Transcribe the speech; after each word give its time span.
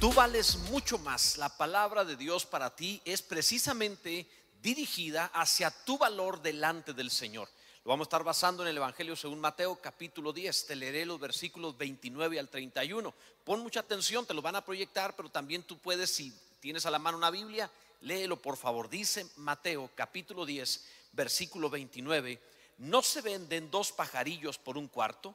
Tú 0.00 0.14
vales 0.14 0.56
mucho 0.70 0.96
más. 0.96 1.36
La 1.36 1.50
palabra 1.50 2.06
de 2.06 2.16
Dios 2.16 2.46
para 2.46 2.74
ti 2.74 3.02
es 3.04 3.20
precisamente 3.20 4.26
dirigida 4.62 5.26
hacia 5.34 5.70
tu 5.70 5.98
valor 5.98 6.40
delante 6.40 6.94
del 6.94 7.10
Señor. 7.10 7.50
Lo 7.84 7.90
vamos 7.90 8.06
a 8.06 8.08
estar 8.08 8.24
basando 8.24 8.62
en 8.62 8.70
el 8.70 8.78
Evangelio 8.78 9.14
según 9.14 9.40
Mateo 9.40 9.76
capítulo 9.76 10.32
10. 10.32 10.68
Te 10.68 10.74
leeré 10.74 11.04
los 11.04 11.20
versículos 11.20 11.76
29 11.76 12.38
al 12.40 12.48
31. 12.48 13.12
Pon 13.44 13.60
mucha 13.60 13.80
atención, 13.80 14.24
te 14.24 14.32
lo 14.32 14.40
van 14.40 14.56
a 14.56 14.64
proyectar, 14.64 15.14
pero 15.14 15.28
también 15.28 15.64
tú 15.64 15.76
puedes, 15.76 16.10
si 16.10 16.32
tienes 16.60 16.86
a 16.86 16.90
la 16.90 16.98
mano 16.98 17.18
una 17.18 17.30
Biblia, 17.30 17.70
léelo 18.00 18.40
por 18.40 18.56
favor. 18.56 18.88
Dice 18.88 19.26
Mateo 19.36 19.90
capítulo 19.94 20.46
10, 20.46 20.82
versículo 21.12 21.68
29. 21.68 22.40
¿No 22.78 23.02
se 23.02 23.20
venden 23.20 23.70
dos 23.70 23.92
pajarillos 23.92 24.56
por 24.56 24.78
un 24.78 24.88
cuarto? 24.88 25.34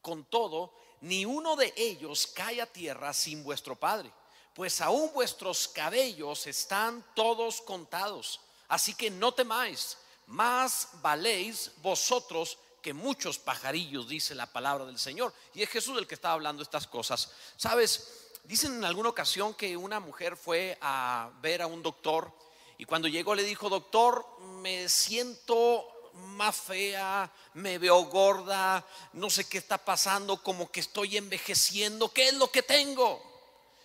Con 0.00 0.24
todo, 0.24 0.72
ni 1.00 1.24
uno 1.24 1.56
de 1.56 1.72
ellos 1.76 2.26
cae 2.26 2.60
a 2.60 2.66
tierra 2.66 3.12
sin 3.12 3.42
vuestro 3.42 3.76
Padre, 3.76 4.10
pues 4.54 4.80
aún 4.80 5.12
vuestros 5.12 5.68
cabellos 5.68 6.46
están 6.46 7.04
todos 7.14 7.60
contados. 7.62 8.40
Así 8.68 8.94
que 8.94 9.10
no 9.10 9.32
temáis, 9.32 9.96
más 10.26 10.88
valéis 11.02 11.72
vosotros 11.78 12.58
que 12.82 12.94
muchos 12.94 13.38
pajarillos, 13.38 14.08
dice 14.08 14.34
la 14.34 14.46
palabra 14.46 14.86
del 14.86 14.98
Señor. 14.98 15.34
Y 15.54 15.62
es 15.62 15.68
Jesús 15.68 15.98
el 15.98 16.06
que 16.06 16.14
está 16.14 16.32
hablando 16.32 16.62
estas 16.62 16.86
cosas. 16.86 17.30
Sabes, 17.56 18.30
dicen 18.44 18.74
en 18.74 18.84
alguna 18.84 19.10
ocasión 19.10 19.54
que 19.54 19.76
una 19.76 20.00
mujer 20.00 20.36
fue 20.36 20.78
a 20.80 21.30
ver 21.42 21.62
a 21.62 21.66
un 21.66 21.82
doctor 21.82 22.32
y 22.80 22.86
cuando 22.86 23.08
llegó 23.08 23.34
le 23.34 23.42
dijo, 23.42 23.68
doctor, 23.68 24.24
me 24.62 24.88
siento 24.88 25.86
más 26.14 26.56
fea, 26.56 27.30
me 27.54 27.78
veo 27.78 28.04
gorda, 28.04 28.84
no 29.12 29.30
sé 29.30 29.48
qué 29.48 29.58
está 29.58 29.78
pasando, 29.78 30.42
como 30.42 30.70
que 30.70 30.80
estoy 30.80 31.16
envejeciendo, 31.16 32.12
¿qué 32.12 32.28
es 32.28 32.34
lo 32.34 32.50
que 32.50 32.62
tengo? 32.62 33.22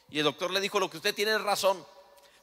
Y 0.09 0.19
el 0.19 0.25
doctor 0.25 0.51
le 0.51 0.61
dijo, 0.61 0.79
lo 0.79 0.89
que 0.89 0.97
usted 0.97 1.15
tiene 1.15 1.35
es 1.35 1.41
razón. 1.41 1.85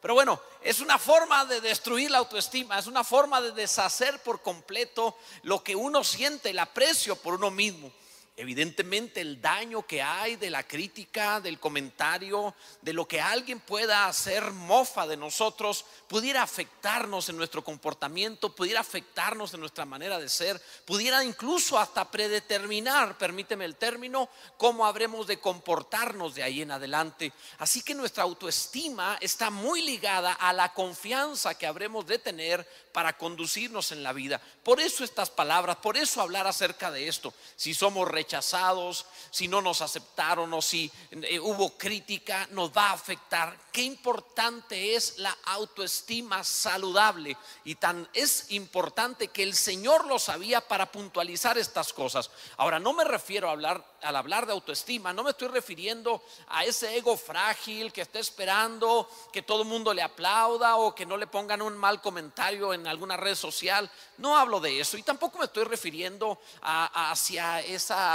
Pero 0.00 0.14
bueno, 0.14 0.40
es 0.62 0.80
una 0.80 0.98
forma 0.98 1.44
de 1.44 1.60
destruir 1.60 2.10
la 2.10 2.18
autoestima, 2.18 2.78
es 2.78 2.88
una 2.88 3.04
forma 3.04 3.40
de 3.40 3.52
deshacer 3.52 4.20
por 4.22 4.42
completo 4.42 5.16
lo 5.42 5.62
que 5.62 5.76
uno 5.76 6.02
siente, 6.02 6.50
el 6.50 6.58
aprecio 6.58 7.14
por 7.14 7.34
uno 7.34 7.52
mismo. 7.52 7.92
Evidentemente 8.34 9.20
el 9.20 9.42
daño 9.42 9.86
que 9.86 10.00
hay 10.00 10.36
de 10.36 10.48
la 10.48 10.66
crítica, 10.66 11.38
del 11.38 11.60
comentario, 11.60 12.54
de 12.80 12.94
lo 12.94 13.06
que 13.06 13.20
alguien 13.20 13.60
pueda 13.60 14.06
hacer 14.06 14.52
mofa 14.52 15.06
de 15.06 15.18
nosotros, 15.18 15.84
pudiera 16.08 16.42
afectarnos 16.42 17.28
en 17.28 17.36
nuestro 17.36 17.62
comportamiento, 17.62 18.54
pudiera 18.54 18.80
afectarnos 18.80 19.52
en 19.52 19.60
nuestra 19.60 19.84
manera 19.84 20.18
de 20.18 20.30
ser, 20.30 20.58
pudiera 20.86 21.22
incluso 21.22 21.78
hasta 21.78 22.10
predeterminar, 22.10 23.18
permíteme 23.18 23.66
el 23.66 23.76
término, 23.76 24.30
cómo 24.56 24.86
habremos 24.86 25.26
de 25.26 25.38
comportarnos 25.38 26.34
de 26.34 26.42
ahí 26.42 26.62
en 26.62 26.70
adelante. 26.70 27.34
Así 27.58 27.82
que 27.82 27.94
nuestra 27.94 28.22
autoestima 28.22 29.18
está 29.20 29.50
muy 29.50 29.82
ligada 29.82 30.32
a 30.32 30.54
la 30.54 30.72
confianza 30.72 31.58
que 31.58 31.66
habremos 31.66 32.06
de 32.06 32.18
tener 32.18 32.66
para 32.92 33.16
conducirnos 33.18 33.92
en 33.92 34.02
la 34.02 34.14
vida. 34.14 34.40
Por 34.62 34.80
eso 34.80 35.04
estas 35.04 35.28
palabras, 35.28 35.76
por 35.76 35.98
eso 35.98 36.22
hablar 36.22 36.46
acerca 36.46 36.90
de 36.90 37.08
esto. 37.08 37.34
Si 37.56 37.74
somos 37.74 38.08
rechazados, 38.22 39.04
si 39.30 39.48
no 39.48 39.60
nos 39.60 39.82
aceptaron 39.82 40.52
o 40.54 40.62
si 40.62 40.90
eh, 41.10 41.40
hubo 41.40 41.76
crítica, 41.76 42.46
nos 42.52 42.70
va 42.70 42.90
a 42.90 42.92
afectar. 42.92 43.58
Qué 43.72 43.82
importante 43.82 44.94
es 44.94 45.18
la 45.18 45.36
autoestima 45.46 46.44
saludable 46.44 47.36
y 47.64 47.74
tan 47.74 48.08
es 48.12 48.46
importante 48.50 49.28
que 49.28 49.42
el 49.42 49.54
Señor 49.54 50.06
lo 50.06 50.18
sabía 50.18 50.60
para 50.60 50.92
puntualizar 50.92 51.58
estas 51.58 51.92
cosas. 51.92 52.30
Ahora, 52.58 52.78
no 52.78 52.92
me 52.92 53.04
refiero 53.04 53.48
a 53.48 53.52
hablar 53.52 53.84
al 54.02 54.16
hablar 54.16 54.46
de 54.46 54.52
autoestima, 54.52 55.12
no 55.12 55.22
me 55.22 55.30
estoy 55.30 55.48
refiriendo 55.48 56.22
a 56.48 56.64
ese 56.64 56.96
ego 56.96 57.16
frágil 57.16 57.92
que 57.92 58.02
está 58.02 58.18
esperando 58.18 59.08
que 59.32 59.42
todo 59.42 59.62
el 59.62 59.68
mundo 59.68 59.94
le 59.94 60.02
aplauda 60.02 60.76
o 60.76 60.94
que 60.94 61.06
no 61.06 61.16
le 61.16 61.26
pongan 61.26 61.62
un 61.62 61.76
mal 61.76 62.00
comentario 62.00 62.74
en 62.74 62.86
alguna 62.86 63.16
red 63.16 63.36
social. 63.36 63.90
No 64.18 64.36
hablo 64.36 64.60
de 64.60 64.80
eso 64.80 64.96
y 64.96 65.02
tampoco 65.02 65.38
me 65.38 65.44
estoy 65.44 65.64
refiriendo 65.64 66.38
hacia 66.62 67.60
esa 67.60 68.11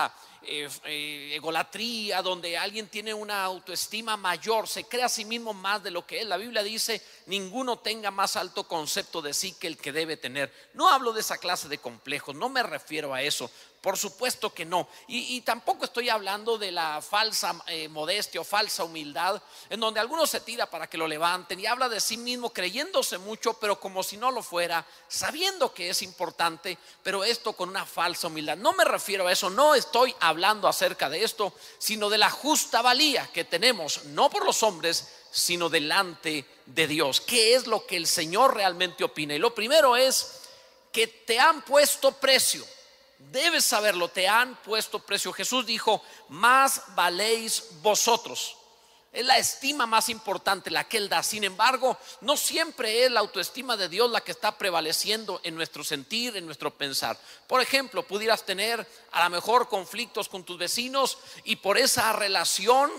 eh, 0.49 0.69
eh, 0.85 1.31
egolatría, 1.35 2.21
donde 2.21 2.57
alguien 2.57 2.87
tiene 2.87 3.13
una 3.13 3.43
autoestima 3.43 4.15
mayor, 4.15 4.67
se 4.67 4.85
cree 4.85 5.03
a 5.03 5.09
sí 5.09 5.25
mismo 5.25 5.53
más 5.53 5.83
de 5.83 5.91
lo 5.91 6.05
que 6.05 6.21
es. 6.21 6.25
La 6.27 6.37
Biblia 6.37 6.63
dice, 6.63 7.01
ninguno 7.25 7.79
tenga 7.79 8.11
más 8.11 8.35
alto 8.37 8.65
concepto 8.65 9.21
de 9.21 9.33
sí 9.33 9.53
que 9.53 9.67
el 9.67 9.77
que 9.77 9.91
debe 9.91 10.15
tener. 10.15 10.53
No 10.73 10.89
hablo 10.89 11.11
de 11.11 11.21
esa 11.21 11.37
clase 11.37 11.67
de 11.67 11.79
complejos, 11.79 12.35
no 12.35 12.47
me 12.47 12.63
refiero 12.63 13.13
a 13.13 13.21
eso. 13.21 13.51
Por 13.81 13.95
supuesto 13.97 14.53
que 14.53 14.65
no. 14.65 14.87
Y, 15.07 15.39
tampoco 15.41 15.85
estoy 15.85 16.09
hablando 16.09 16.57
de 16.57 16.71
la 16.71 17.01
falsa 17.01 17.55
eh, 17.67 17.87
modestia 17.87 18.41
o 18.41 18.43
falsa 18.43 18.83
humildad, 18.83 19.41
en 19.69 19.79
donde 19.79 19.99
algunos 19.99 20.29
se 20.29 20.41
tira 20.41 20.69
para 20.69 20.87
que 20.87 20.97
lo 20.97 21.07
levanten 21.07 21.59
y 21.59 21.67
habla 21.67 21.87
de 21.87 22.01
sí 22.01 22.17
mismo 22.17 22.51
creyéndose 22.51 23.17
mucho, 23.17 23.53
pero 23.53 23.79
como 23.79 24.01
si 24.03 24.17
no 24.17 24.31
lo 24.31 24.41
fuera, 24.41 24.85
sabiendo 25.07 25.73
que 25.73 25.89
es 25.89 26.01
importante, 26.01 26.77
pero 27.03 27.23
esto 27.23 27.53
con 27.53 27.69
una 27.69 27.85
falsa 27.85 28.27
humildad. 28.27 28.57
No 28.57 28.73
me 28.73 28.83
refiero 28.83 29.27
a 29.27 29.31
eso, 29.31 29.49
no 29.49 29.75
estoy 29.75 30.13
hablando 30.19 30.67
acerca 30.67 31.09
de 31.09 31.23
esto, 31.23 31.53
sino 31.77 32.09
de 32.09 32.17
la 32.17 32.31
justa 32.31 32.81
valía 32.81 33.29
que 33.31 33.45
tenemos, 33.45 34.05
no 34.05 34.29
por 34.29 34.43
los 34.43 34.63
hombres, 34.63 35.07
sino 35.31 35.69
delante 35.69 36.45
de 36.65 36.87
Dios. 36.87 37.21
¿Qué 37.21 37.53
es 37.53 37.67
lo 37.67 37.85
que 37.85 37.95
el 37.95 38.07
Señor 38.07 38.55
realmente 38.55 39.03
opina? 39.03 39.35
Y 39.35 39.39
lo 39.39 39.53
primero 39.53 39.95
es 39.95 40.41
que 40.91 41.07
te 41.07 41.39
han 41.39 41.61
puesto 41.61 42.11
precio. 42.13 42.65
Debes 43.19 43.65
saberlo, 43.65 44.09
te 44.09 44.27
han 44.27 44.55
puesto 44.57 44.99
precio. 44.99 45.33
Jesús 45.33 45.65
dijo, 45.65 46.03
más 46.29 46.83
valéis 46.95 47.63
vosotros. 47.81 48.55
Es 49.11 49.25
la 49.25 49.39
estima 49.39 49.87
más 49.87 50.09
importante 50.09 50.69
la 50.69 50.83
que 50.83 50.97
Él 50.97 51.09
da. 51.09 51.23
Sin 51.23 51.43
embargo, 51.43 51.97
no 52.21 52.37
siempre 52.37 53.03
es 53.03 53.11
la 53.11 53.21
autoestima 53.21 53.75
de 53.75 53.89
Dios 53.89 54.11
la 54.11 54.21
que 54.21 54.31
está 54.31 54.57
prevaleciendo 54.57 55.41
en 55.43 55.55
nuestro 55.55 55.83
sentir, 55.83 56.37
en 56.37 56.45
nuestro 56.45 56.69
pensar. 56.69 57.17
Por 57.47 57.59
ejemplo, 57.61 58.03
pudieras 58.03 58.45
tener 58.45 58.87
a 59.11 59.23
lo 59.23 59.29
mejor 59.31 59.69
conflictos 59.69 60.29
con 60.29 60.43
tus 60.43 60.59
vecinos 60.59 61.17
y 61.45 61.55
por 61.55 61.79
esa 61.79 62.13
relación 62.13 62.91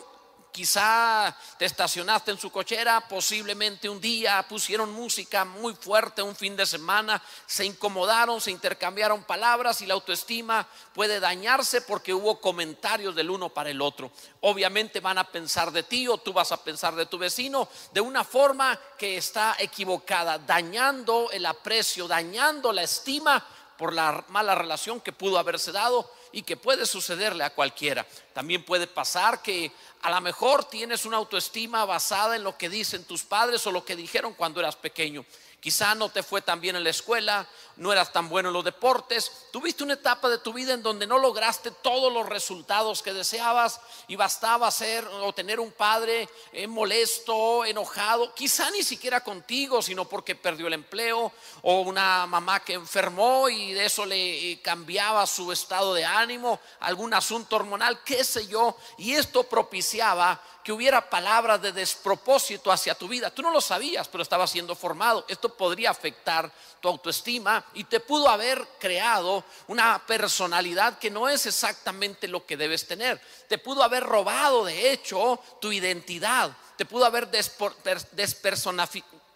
quizá 0.53 1.37
te 1.59 1.65
estacionaste 1.65 2.31
en 2.31 2.39
su 2.39 2.51
cochera, 2.51 3.07
posiblemente 3.09 3.89
un 3.89 4.01
día 4.01 4.45
pusieron 4.49 4.93
música 4.93 5.45
muy 5.45 5.75
fuerte 5.75 6.23
un 6.23 6.35
fin 6.35 6.57
de 6.57 6.67
semana, 6.67 7.23
se 7.47 7.65
incomodaron, 7.65 8.41
se 8.41 8.51
intercambiaron 8.51 9.25
palabras 9.25 9.81
y 9.83 9.87
la 9.87 9.95
autoestima 9.95 10.67
puede 10.95 11.21
dañarse 11.21 11.83
porque 11.83 12.15
hubo 12.15 12.41
comentarios 12.41 13.15
del 13.15 13.31
uno 13.31 13.49
para 13.49 13.71
el 13.71 13.81
otro. 13.81 14.11
Obviamente 14.41 15.01
van 15.01 15.19
a 15.19 15.31
pensar 15.31 15.71
de 15.71 15.83
ti 15.83 16.09
o 16.09 16.19
tú 16.19 16.33
vas 16.33 16.53
a 16.53 16.63
pensar 16.63 16.95
de 16.95 17.07
tu 17.07 17.19
vecino 17.19 17.69
de 17.93 18.01
una 18.01 18.25
forma 18.25 18.79
que 18.99 19.17
está 19.17 19.57
equivocada, 19.59 20.39
dañando 20.39 21.31
el 21.31 21.47
aprecio, 21.47 22.09
dañando 22.09 22.73
la 22.73 22.83
estima 22.83 23.45
por 23.77 23.93
la 23.93 24.25
mala 24.29 24.55
relación 24.55 25.01
que 25.01 25.13
pudo 25.13 25.39
haberse 25.39 25.73
dado 25.73 26.11
y 26.33 26.43
que 26.43 26.57
puede 26.57 26.87
sucederle 26.87 27.45
a 27.45 27.55
cualquiera. 27.55 28.07
También 28.33 28.65
puede 28.65 28.87
pasar 28.87 29.43
que 29.43 29.73
a 30.03 30.11
lo 30.11 30.21
mejor 30.21 30.65
tienes 30.65 31.05
una 31.05 31.17
autoestima 31.17 31.85
basada 31.85 32.37
en 32.37 32.45
lo 32.45 32.57
que 32.57 32.69
dicen 32.69 33.05
tus 33.05 33.23
padres 33.23 33.67
o 33.67 33.73
lo 33.73 33.85
que 33.85 33.97
dijeron 33.97 34.35
cuando 34.35 34.61
eras 34.61 34.77
pequeño. 34.77 35.25
Quizá 35.61 35.95
no 35.95 36.09
te 36.09 36.23
fue 36.23 36.41
tan 36.41 36.61
bien 36.61 36.77
en 36.77 36.85
la 36.85 36.91
escuela, 36.91 37.49
no 37.79 37.93
eras 37.93 38.13
tan 38.13 38.29
bueno 38.29 38.49
en 38.49 38.53
los 38.53 38.65
deportes. 38.65 39.47
Tuviste 39.53 39.85
una 39.85 39.95
etapa 39.95 40.29
de 40.29 40.39
tu 40.39 40.53
vida 40.53 40.75
en 40.75 40.83
donde 40.83 41.07
no 41.07 41.19
lograste 41.19 41.71
todos 41.71 42.13
los 42.13 42.29
resultados 42.29 43.03
que 43.03 43.13
deseabas 43.13 43.81
y 44.09 44.17
bastaba 44.17 44.71
ser 44.71 45.07
o 45.07 45.33
tener 45.33 45.61
un 45.61 45.73
padre 45.73 46.29
eh, 46.53 46.67
molesto, 46.67 47.65
enojado, 47.65 48.35
quizá 48.35 48.71
ni 48.71 48.83
siquiera 48.83 49.23
contigo, 49.23 49.81
sino 49.81 50.07
porque 50.07 50.35
perdió 50.35 50.67
el 50.67 50.75
empleo 50.75 51.33
o 51.63 51.81
una 51.83 52.27
mamá 52.27 52.61
que 52.61 52.75
enfermó 52.75 53.49
y 53.49 53.73
de 53.73 53.87
eso 53.87 54.05
le 54.05 54.53
eh, 54.53 54.61
cambiaba 54.61 55.27
su 55.27 55.53
estado 55.53 55.95
de 55.95 56.05
ánimo, 56.05 56.61
algún 56.81 57.15
asunto 57.15 57.57
hormonal, 57.57 58.03
qué 58.05 58.25
sé 58.25 58.49
yo, 58.49 58.77
y 58.99 59.15
esto 59.15 59.45
propiciaba 59.45 60.41
que 60.69 60.73
hubiera 60.73 61.09
palabras 61.09 61.63
de 61.63 61.73
despropósito 61.73 62.71
hacia 62.71 62.95
tu 62.95 63.09
vida. 63.09 63.31
Tú 63.31 63.41
no 63.41 63.51
lo 63.51 63.61
sabías, 63.61 64.07
pero 64.09 64.23
estaba 64.23 64.47
siendo 64.47 64.75
formado. 64.75 65.25
Esto 65.27 65.55
podría 65.57 65.91
afectar 65.91 66.53
tu 66.81 66.89
autoestima 66.89 67.65
y 67.75 67.85
te 67.85 68.01
pudo 68.01 68.29
haber 68.29 68.67
creado 68.79 69.45
una 69.67 70.05
personalidad 70.07 70.99
que 70.99 71.11
no 71.11 71.29
es 71.29 71.47
exactamente 71.47 72.29
lo 72.29 72.45
que 72.47 72.57
debes 72.57 72.87
tener. 72.87 73.21
Te 73.49 73.59
pudo 73.59 73.83
haber 73.83 74.05
robado, 74.05 74.65
de 74.65 74.93
hecho, 74.93 75.41
tu 75.61 75.73
identidad. 75.73 76.51
Te 76.77 76.85
pudo 76.85 77.05
haber 77.05 77.29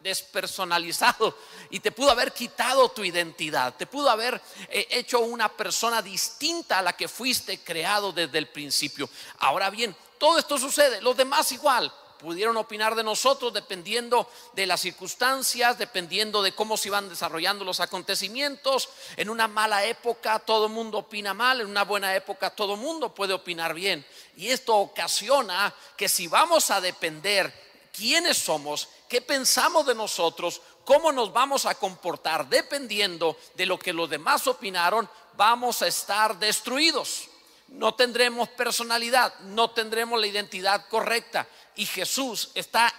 despersonalizado 0.01 1.37
y 1.71 1.81
te 1.81 1.91
pudo 1.91 2.11
haber 2.11 2.33
quitado 2.33 2.89
tu 2.91 3.05
identidad, 3.05 3.75
te 3.75 3.87
pudo 3.87 4.11
haber 4.11 4.41
eh, 4.69 4.87
hecho 4.91 5.19
una 5.21 5.49
persona 5.49 6.01
distinta 6.03 6.79
a 6.79 6.83
la 6.83 6.93
que 6.93 7.09
fuiste 7.09 7.59
creado 7.59 8.13
desde 8.13 8.39
el 8.39 8.47
principio. 8.47 9.09
Ahora 9.39 9.71
bien, 9.71 9.97
todo 10.19 10.39
esto 10.39 10.57
sucede, 10.57 11.01
los 11.01 11.17
demás 11.17 11.51
igual. 11.51 11.93
Pudieron 12.23 12.57
opinar 12.57 12.95
de 12.95 13.03
nosotros 13.03 13.53
dependiendo 13.53 14.31
de 14.53 14.65
las 14.65 14.81
circunstancias, 14.81 15.77
dependiendo 15.77 16.41
de 16.41 16.55
cómo 16.55 16.77
se 16.77 16.89
iban 16.89 17.09
desarrollando 17.09 17.65
los 17.65 17.81
acontecimientos. 17.81 18.89
En 19.17 19.29
una 19.29 19.49
mala 19.49 19.85
época 19.85 20.39
todo 20.39 20.67
el 20.67 20.73
mundo 20.73 20.99
opina 20.99 21.35
mal, 21.35 21.61
en 21.61 21.67
una 21.67 21.83
buena 21.83 22.15
época 22.15 22.51
todo 22.51 22.75
el 22.75 22.81
mundo 22.81 23.13
puede 23.13 23.35
opinar 23.35 23.75
bien. 23.75 24.07
Y 24.37 24.49
esto 24.51 24.77
ocasiona 24.77 25.75
que 25.97 26.09
si 26.09 26.29
vamos 26.29 26.71
a 26.71 26.81
depender 26.81 27.53
quiénes 27.93 28.39
somos, 28.39 28.89
qué 29.09 29.21
pensamos 29.21 29.85
de 29.85 29.97
nosotros, 29.97 30.63
cómo 30.85 31.11
nos 31.11 31.33
vamos 31.33 31.67
a 31.67 31.75
comportar 31.75 32.49
dependiendo 32.49 33.37
de 33.55 33.67
lo 33.67 33.79
que 33.79 33.93
los 33.93 34.09
demás 34.09 34.47
opinaron, 34.47 35.11
vamos 35.37 35.83
a 35.83 35.89
estar 35.89 36.39
destruidos. 36.39 37.32
No 37.73 37.95
tendremos 37.95 38.49
personalidad, 38.51 39.39
no 39.41 39.71
tendremos 39.71 40.21
la 40.21 40.27
identidad 40.27 40.87
correcta. 40.89 41.47
Y 41.75 41.87
Jesús 41.87 42.51
está 42.55 42.93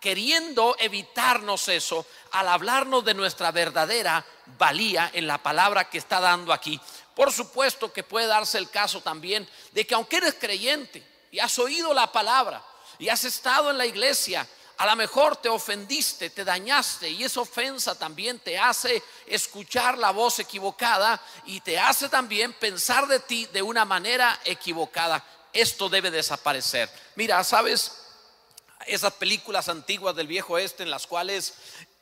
queriendo 0.00 0.76
evitarnos 0.78 1.66
eso 1.68 2.06
al 2.32 2.48
hablarnos 2.48 3.04
de 3.04 3.14
nuestra 3.14 3.50
verdadera 3.50 4.24
valía 4.58 5.10
en 5.14 5.26
la 5.26 5.38
palabra 5.38 5.88
que 5.88 5.98
está 5.98 6.20
dando 6.20 6.52
aquí. 6.52 6.80
Por 7.16 7.32
supuesto 7.32 7.92
que 7.92 8.02
puede 8.02 8.26
darse 8.26 8.58
el 8.58 8.70
caso 8.70 9.00
también 9.00 9.48
de 9.72 9.86
que 9.86 9.94
aunque 9.94 10.18
eres 10.18 10.34
creyente 10.34 11.02
y 11.30 11.38
has 11.38 11.58
oído 11.58 11.92
la 11.92 12.12
palabra 12.12 12.62
y 12.98 13.08
has 13.08 13.24
estado 13.24 13.70
en 13.70 13.78
la 13.78 13.86
iglesia, 13.86 14.46
a 14.76 14.86
lo 14.86 14.96
mejor 14.96 15.36
te 15.36 15.48
ofendiste, 15.48 16.30
te 16.30 16.44
dañaste 16.44 17.08
y 17.08 17.22
esa 17.22 17.40
ofensa 17.40 17.94
también 17.96 18.40
te 18.40 18.58
hace 18.58 19.02
escuchar 19.26 19.98
la 19.98 20.10
voz 20.10 20.40
equivocada 20.40 21.20
y 21.46 21.60
te 21.60 21.78
hace 21.78 22.08
también 22.08 22.52
pensar 22.54 23.06
de 23.06 23.20
ti 23.20 23.46
de 23.52 23.62
una 23.62 23.84
manera 23.84 24.40
equivocada. 24.44 25.24
Esto 25.52 25.88
debe 25.88 26.10
desaparecer. 26.10 26.90
Mira, 27.14 27.42
¿sabes? 27.44 28.00
Esas 28.86 29.12
películas 29.14 29.68
antiguas 29.68 30.16
del 30.16 30.26
viejo 30.26 30.58
este 30.58 30.82
en 30.82 30.90
las 30.90 31.06
cuales 31.06 31.54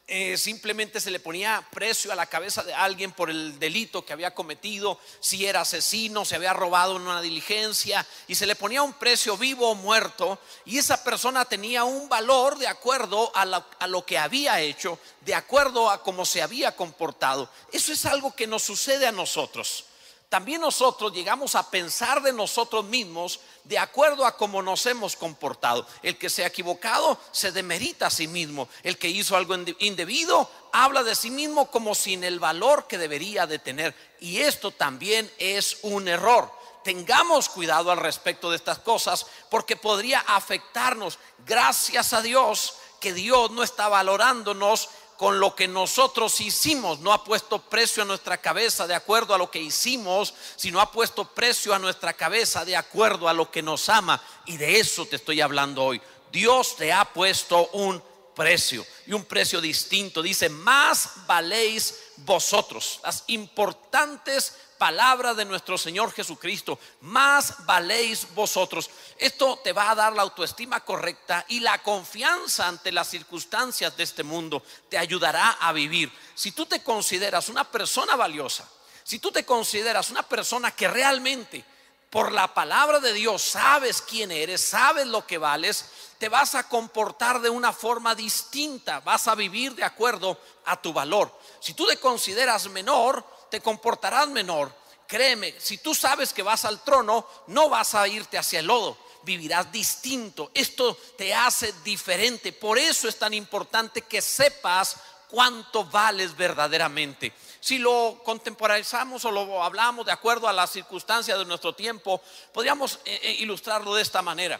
eh, 0.08 0.36
simplemente 0.36 1.00
se 1.00 1.10
le 1.10 1.20
ponía 1.20 1.66
precio 1.70 2.12
a 2.12 2.16
la 2.16 2.26
cabeza 2.26 2.62
de 2.62 2.74
alguien 2.74 3.12
por 3.12 3.30
el 3.30 3.58
delito 3.58 4.04
que 4.04 4.12
había 4.12 4.34
cometido, 4.34 4.98
si 5.20 5.46
era 5.46 5.60
asesino, 5.60 6.24
se 6.24 6.34
había 6.34 6.52
robado 6.52 6.96
en 6.96 7.02
una 7.02 7.22
diligencia, 7.22 8.06
y 8.26 8.34
se 8.34 8.46
le 8.46 8.56
ponía 8.56 8.82
un 8.82 8.94
precio 8.94 9.36
vivo 9.36 9.70
o 9.70 9.74
muerto, 9.74 10.38
y 10.64 10.78
esa 10.78 11.02
persona 11.04 11.44
tenía 11.44 11.84
un 11.84 12.08
valor 12.08 12.58
de 12.58 12.66
acuerdo 12.66 13.30
a, 13.34 13.42
a 13.42 13.86
lo 13.86 14.04
que 14.04 14.18
había 14.18 14.60
hecho, 14.60 14.98
de 15.20 15.34
acuerdo 15.34 15.90
a 15.90 16.02
cómo 16.02 16.24
se 16.24 16.42
había 16.42 16.74
comportado. 16.76 17.48
Eso 17.72 17.92
es 17.92 18.04
algo 18.04 18.34
que 18.34 18.46
nos 18.46 18.62
sucede 18.62 19.06
a 19.06 19.12
nosotros 19.12 19.86
también 20.32 20.62
nosotros 20.62 21.12
llegamos 21.12 21.54
a 21.56 21.68
pensar 21.68 22.22
de 22.22 22.32
nosotros 22.32 22.86
mismos 22.86 23.40
de 23.64 23.78
acuerdo 23.78 24.24
a 24.24 24.34
cómo 24.34 24.62
nos 24.62 24.86
hemos 24.86 25.14
comportado. 25.14 25.86
El 26.02 26.16
que 26.16 26.30
se 26.30 26.42
ha 26.42 26.46
equivocado 26.46 27.18
se 27.32 27.52
demerita 27.52 28.06
a 28.06 28.10
sí 28.10 28.26
mismo. 28.28 28.66
El 28.82 28.96
que 28.96 29.10
hizo 29.10 29.36
algo 29.36 29.54
indebido 29.80 30.50
habla 30.72 31.02
de 31.02 31.14
sí 31.16 31.30
mismo 31.30 31.70
como 31.70 31.94
sin 31.94 32.24
el 32.24 32.40
valor 32.40 32.86
que 32.86 32.96
debería 32.96 33.46
de 33.46 33.58
tener. 33.58 33.94
Y 34.20 34.38
esto 34.38 34.70
también 34.70 35.30
es 35.36 35.80
un 35.82 36.08
error. 36.08 36.50
Tengamos 36.82 37.50
cuidado 37.50 37.90
al 37.90 37.98
respecto 37.98 38.48
de 38.48 38.56
estas 38.56 38.78
cosas 38.78 39.26
porque 39.50 39.76
podría 39.76 40.20
afectarnos. 40.20 41.18
Gracias 41.44 42.14
a 42.14 42.22
Dios 42.22 42.76
que 43.00 43.12
Dios 43.12 43.50
no 43.50 43.62
está 43.62 43.88
valorándonos 43.88 44.88
con 45.16 45.40
lo 45.40 45.54
que 45.54 45.68
nosotros 45.68 46.40
hicimos. 46.40 47.00
No 47.00 47.12
ha 47.12 47.24
puesto 47.24 47.60
precio 47.60 48.02
a 48.02 48.06
nuestra 48.06 48.38
cabeza 48.38 48.86
de 48.86 48.94
acuerdo 48.94 49.34
a 49.34 49.38
lo 49.38 49.50
que 49.50 49.60
hicimos, 49.60 50.34
sino 50.56 50.80
ha 50.80 50.90
puesto 50.90 51.24
precio 51.24 51.74
a 51.74 51.78
nuestra 51.78 52.12
cabeza 52.12 52.64
de 52.64 52.76
acuerdo 52.76 53.28
a 53.28 53.32
lo 53.32 53.50
que 53.50 53.62
nos 53.62 53.88
ama. 53.88 54.22
Y 54.46 54.56
de 54.56 54.80
eso 54.80 55.06
te 55.06 55.16
estoy 55.16 55.40
hablando 55.40 55.84
hoy. 55.84 56.00
Dios 56.30 56.76
te 56.76 56.92
ha 56.92 57.04
puesto 57.04 57.68
un 57.68 58.02
precio 58.34 58.86
y 59.06 59.12
un 59.12 59.24
precio 59.24 59.60
distinto. 59.60 60.22
Dice, 60.22 60.48
más 60.48 61.26
valéis 61.26 61.94
vosotros. 62.16 63.00
Las 63.04 63.24
importantes 63.28 64.56
palabra 64.82 65.32
de 65.32 65.44
nuestro 65.44 65.78
Señor 65.78 66.10
Jesucristo, 66.10 66.76
más 67.02 67.64
valéis 67.66 68.26
vosotros. 68.34 68.90
Esto 69.16 69.60
te 69.62 69.72
va 69.72 69.92
a 69.92 69.94
dar 69.94 70.12
la 70.12 70.22
autoestima 70.22 70.80
correcta 70.80 71.44
y 71.46 71.60
la 71.60 71.80
confianza 71.84 72.66
ante 72.66 72.90
las 72.90 73.06
circunstancias 73.06 73.96
de 73.96 74.02
este 74.02 74.24
mundo. 74.24 74.60
Te 74.88 74.98
ayudará 74.98 75.50
a 75.60 75.70
vivir. 75.72 76.10
Si 76.34 76.50
tú 76.50 76.66
te 76.66 76.82
consideras 76.82 77.48
una 77.48 77.62
persona 77.62 78.16
valiosa, 78.16 78.68
si 79.04 79.20
tú 79.20 79.30
te 79.30 79.44
consideras 79.44 80.10
una 80.10 80.24
persona 80.24 80.72
que 80.72 80.88
realmente 80.88 81.64
por 82.10 82.32
la 82.32 82.52
palabra 82.52 82.98
de 82.98 83.12
Dios 83.12 83.40
sabes 83.40 84.02
quién 84.02 84.32
eres, 84.32 84.62
sabes 84.62 85.06
lo 85.06 85.24
que 85.24 85.38
vales, 85.38 85.84
te 86.18 86.28
vas 86.28 86.56
a 86.56 86.68
comportar 86.68 87.40
de 87.40 87.50
una 87.50 87.72
forma 87.72 88.16
distinta, 88.16 88.98
vas 88.98 89.28
a 89.28 89.36
vivir 89.36 89.76
de 89.76 89.84
acuerdo 89.84 90.36
a 90.64 90.82
tu 90.82 90.92
valor. 90.92 91.32
Si 91.60 91.72
tú 91.72 91.86
te 91.86 91.98
consideras 91.98 92.68
menor, 92.68 93.24
te 93.52 93.60
comportarás 93.60 94.28
menor. 94.28 94.74
Créeme, 95.06 95.54
si 95.58 95.76
tú 95.76 95.94
sabes 95.94 96.32
que 96.32 96.42
vas 96.42 96.64
al 96.64 96.80
trono, 96.80 97.26
no 97.48 97.68
vas 97.68 97.94
a 97.94 98.08
irte 98.08 98.38
hacia 98.38 98.60
el 98.60 98.66
lodo, 98.66 98.96
vivirás 99.24 99.70
distinto. 99.70 100.50
Esto 100.54 100.96
te 101.18 101.34
hace 101.34 101.74
diferente. 101.84 102.54
Por 102.54 102.78
eso 102.78 103.08
es 103.08 103.18
tan 103.18 103.34
importante 103.34 104.00
que 104.00 104.22
sepas 104.22 104.96
cuánto 105.28 105.84
vales 105.84 106.34
verdaderamente. 106.34 107.34
Si 107.60 107.76
lo 107.76 108.22
contemporizamos 108.24 109.22
o 109.26 109.30
lo 109.30 109.62
hablamos 109.62 110.06
de 110.06 110.12
acuerdo 110.12 110.48
a 110.48 110.52
las 110.54 110.70
circunstancias 110.70 111.38
de 111.38 111.44
nuestro 111.44 111.74
tiempo, 111.74 112.22
podríamos 112.54 113.00
eh, 113.04 113.20
eh, 113.22 113.36
ilustrarlo 113.40 113.94
de 113.94 114.00
esta 114.00 114.22
manera. 114.22 114.58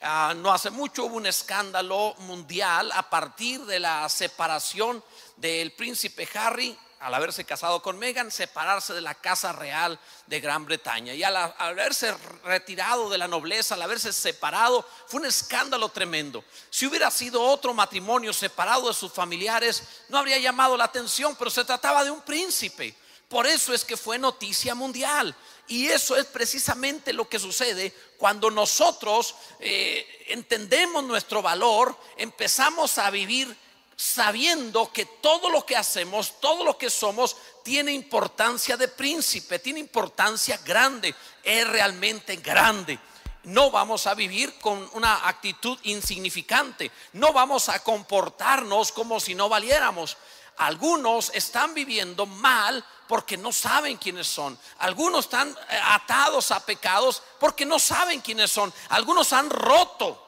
Ah, 0.00 0.32
no 0.36 0.52
hace 0.52 0.70
mucho 0.70 1.06
hubo 1.06 1.16
un 1.16 1.26
escándalo 1.26 2.14
mundial 2.18 2.92
a 2.94 3.10
partir 3.10 3.64
de 3.64 3.80
la 3.80 4.08
separación 4.08 5.02
del 5.38 5.72
príncipe 5.72 6.28
Harry 6.34 6.78
al 7.00 7.14
haberse 7.14 7.44
casado 7.44 7.80
con 7.80 7.98
Meghan, 7.98 8.30
separarse 8.30 8.92
de 8.92 9.00
la 9.00 9.14
casa 9.14 9.52
real 9.52 9.98
de 10.26 10.40
Gran 10.40 10.64
Bretaña. 10.64 11.14
Y 11.14 11.22
al, 11.22 11.36
haberse 11.36 12.12
retirado 12.44 13.08
de 13.08 13.18
la 13.18 13.28
nobleza, 13.28 13.74
al 13.74 13.82
haberse 13.82 14.12
separado, 14.12 14.86
fue 15.06 15.20
un 15.20 15.26
escándalo 15.26 15.88
tremendo. 15.90 16.44
Si 16.70 16.86
hubiera 16.86 17.10
sido 17.10 17.42
otro 17.42 17.72
matrimonio 17.72 18.32
separado 18.32 18.88
de 18.88 18.94
sus 18.94 19.12
familiares, 19.12 19.82
no 20.08 20.18
habría 20.18 20.38
llamado 20.38 20.76
la 20.76 20.84
atención, 20.84 21.36
pero 21.36 21.50
se 21.50 21.64
trataba 21.64 22.04
de 22.04 22.10
un 22.10 22.22
príncipe. 22.22 22.94
Por 23.28 23.46
eso 23.46 23.74
es 23.74 23.84
que 23.84 23.96
fue 23.96 24.18
noticia 24.18 24.74
mundial. 24.74 25.34
Y 25.68 25.88
eso 25.88 26.16
es 26.16 26.24
precisamente 26.24 27.12
lo 27.12 27.28
que 27.28 27.38
sucede 27.38 27.94
cuando 28.16 28.50
nosotros 28.50 29.34
eh, 29.60 30.24
entendemos 30.28 31.04
nuestro 31.04 31.42
valor, 31.42 31.94
empezamos 32.16 32.96
a 32.96 33.10
vivir 33.10 33.54
sabiendo 33.98 34.92
que 34.92 35.06
todo 35.06 35.50
lo 35.50 35.66
que 35.66 35.76
hacemos, 35.76 36.38
todo 36.40 36.62
lo 36.62 36.78
que 36.78 36.88
somos, 36.88 37.36
tiene 37.64 37.92
importancia 37.92 38.76
de 38.76 38.86
príncipe, 38.86 39.58
tiene 39.58 39.80
importancia 39.80 40.56
grande, 40.64 41.12
es 41.42 41.66
realmente 41.66 42.36
grande. 42.36 42.96
No 43.42 43.72
vamos 43.72 44.06
a 44.06 44.14
vivir 44.14 44.56
con 44.60 44.88
una 44.92 45.26
actitud 45.28 45.76
insignificante, 45.82 46.92
no 47.14 47.32
vamos 47.32 47.68
a 47.68 47.82
comportarnos 47.82 48.92
como 48.92 49.18
si 49.18 49.34
no 49.34 49.48
valiéramos. 49.48 50.16
Algunos 50.58 51.32
están 51.34 51.74
viviendo 51.74 52.24
mal 52.24 52.84
porque 53.08 53.36
no 53.36 53.50
saben 53.50 53.96
quiénes 53.96 54.28
son. 54.28 54.56
Algunos 54.78 55.24
están 55.24 55.50
eh, 55.70 55.80
atados 55.82 56.52
a 56.52 56.64
pecados 56.64 57.20
porque 57.40 57.66
no 57.66 57.80
saben 57.80 58.20
quiénes 58.20 58.52
son. 58.52 58.72
Algunos 58.90 59.32
han 59.32 59.50
roto 59.50 60.27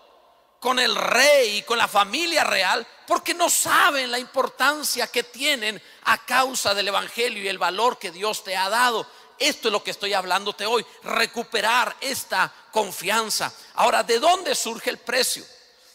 con 0.61 0.79
el 0.79 0.95
rey 0.95 1.57
y 1.57 1.62
con 1.62 1.79
la 1.79 1.88
familia 1.88 2.45
real 2.45 2.87
porque 3.07 3.35
no 3.35 3.50
saben 3.50 4.11
la 4.11 4.19
importancia 4.19 5.09
que 5.09 5.25
tienen 5.25 5.83
a 6.05 6.25
causa 6.25 6.75
del 6.75 6.88
Evangelio 6.88 7.43
y 7.43 7.49
el 7.49 7.59
valor 7.59 7.99
que 7.99 8.12
Dios 8.12 8.45
te 8.45 8.57
ha 8.57 8.69
dado. 8.69 9.05
Esto 9.38 9.69
es 9.69 9.73
lo 9.73 9.83
que 9.83 9.90
estoy 9.90 10.12
hablándote 10.12 10.67
hoy, 10.67 10.85
recuperar 11.02 11.97
esta 12.00 12.52
confianza. 12.71 13.52
Ahora, 13.75 14.02
¿de 14.02 14.21
dónde 14.21 14.55
surge 14.55 14.90
el 14.90 14.99
precio? 14.99 15.45